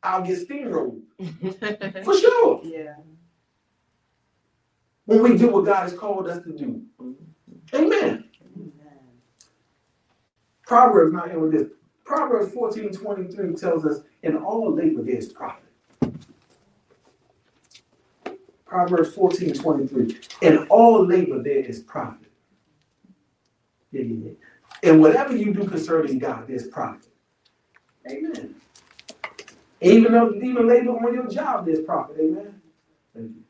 [0.03, 1.03] I'll get steamrolled.
[2.05, 2.61] For sure.
[2.65, 2.95] Yeah.
[5.09, 6.83] When we do what God has called us to do.
[7.75, 8.25] Amen.
[10.67, 11.69] Proverbs, not here with this.
[12.05, 15.65] Proverbs 14 23 tells us, in all labor there is profit.
[18.67, 20.19] Proverbs 14 23.
[20.43, 22.31] In all labor there is profit.
[23.95, 24.37] And
[25.01, 27.09] whatever you do concerning God, there's profit.
[28.07, 28.57] Amen.
[29.81, 32.19] Even though even labor on your job, there's profit.
[32.21, 33.45] Amen.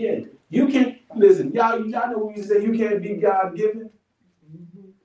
[0.00, 1.86] Yeah, you can listen, y'all.
[1.86, 3.90] Y'all know when you say you can't be God given,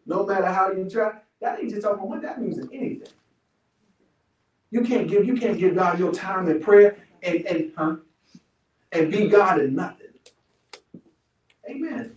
[0.06, 1.16] no matter how you try.
[1.42, 3.10] That ain't just talking about what that means in anything.
[4.72, 7.98] You can't give you can't give God your time and prayer and and huh,
[8.94, 10.08] and be God in nothing.
[11.70, 12.16] Amen.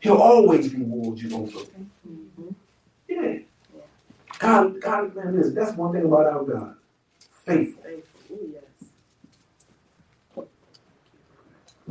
[0.00, 1.60] He'll always reward you over.
[3.08, 3.38] Yeah.
[4.38, 6.76] God, God, man, listen, that's one thing about our God.
[7.46, 7.82] Faithful.
[8.32, 8.69] Ooh, yes.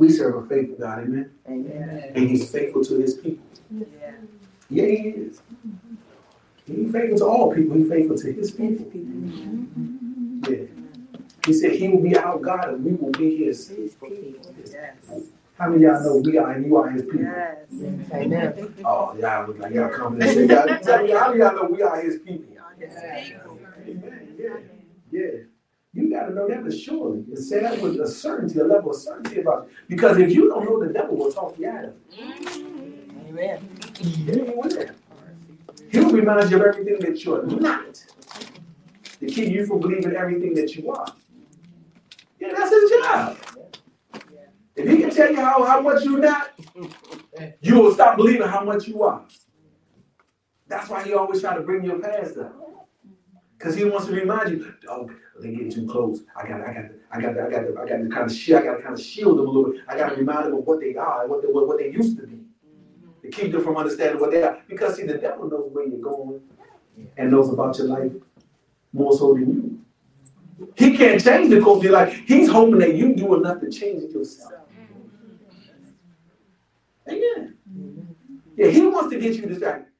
[0.00, 1.30] We serve a faithful God, amen.
[1.46, 2.12] Amen.
[2.14, 3.44] And he's faithful to his people.
[3.70, 4.12] Yeah.
[4.70, 5.42] Yeah, he is.
[6.66, 7.76] He's faithful to all people.
[7.76, 8.86] He's faithful to his people.
[10.48, 10.64] Yeah.
[11.44, 13.70] He said he will be our God and we will be his.
[13.70, 15.20] Yes.
[15.58, 17.20] How many of y'all know we are and you are his people?
[17.20, 18.10] Yes.
[18.10, 18.74] Amen.
[18.82, 21.62] Oh, y'all look like y'all coming and say, y'all, tell me, how many of y'all
[21.62, 22.46] know we are his people?
[22.78, 23.32] Yes.
[23.86, 24.34] Amen.
[24.38, 24.56] Yeah.
[25.10, 25.30] Yeah.
[25.92, 27.18] You got to know that with surely.
[27.18, 29.70] And say that with a certainty, a level of certainty about it.
[29.88, 31.96] Because if you don't know, the devil will talk you out of it.
[33.28, 33.68] Amen.
[33.98, 34.90] He will.
[35.90, 38.04] He'll remind you of everything that you're not
[39.18, 41.06] to keep you from believing everything that you are.
[42.38, 43.36] Yeah, that's his job.
[44.76, 46.52] If he can tell you how, how much you're not,
[47.60, 49.22] you will stop believing how much you are.
[50.68, 52.54] That's why he always try to bring your past up.
[53.60, 56.22] Because he wants to remind you, oh, they're getting too close.
[56.34, 58.64] I got, I got, I got, I got, I got to kind of shield, I
[58.64, 59.82] got to kind of shield them a little bit.
[59.86, 62.16] I got to remind them of what they are, what they, what, what they used
[62.16, 62.38] to be,
[63.20, 64.62] to keep them from understanding what they are.
[64.66, 66.40] Because see, the devil knows where you're going
[67.18, 68.12] and knows about your life
[68.94, 70.66] more so than you.
[70.74, 72.18] He can't change the course of your life.
[72.26, 74.54] He's hoping that you do enough to change it yourself.
[77.06, 77.58] Amen.
[78.56, 79.92] Yeah, he wants to get you distracted.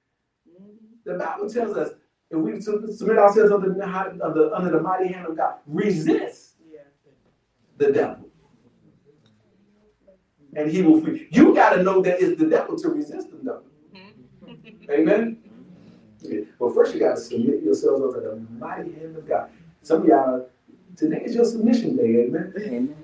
[1.05, 1.91] The Bible tells us
[2.31, 6.55] if we submit ourselves under the, under, under the mighty hand of God, resist
[7.77, 8.27] the devil.
[10.55, 11.29] And he will flee.
[11.31, 13.63] You got to know that it's the devil to resist the devil.
[13.95, 14.91] Mm-hmm.
[14.91, 15.39] Amen.
[16.21, 16.41] Yeah.
[16.59, 19.51] Well, first you got to submit yourselves under the mighty hand of God.
[19.83, 20.49] Some of y'all,
[20.97, 22.25] today is your submission day.
[22.27, 22.53] Amen.
[22.57, 22.97] Amen.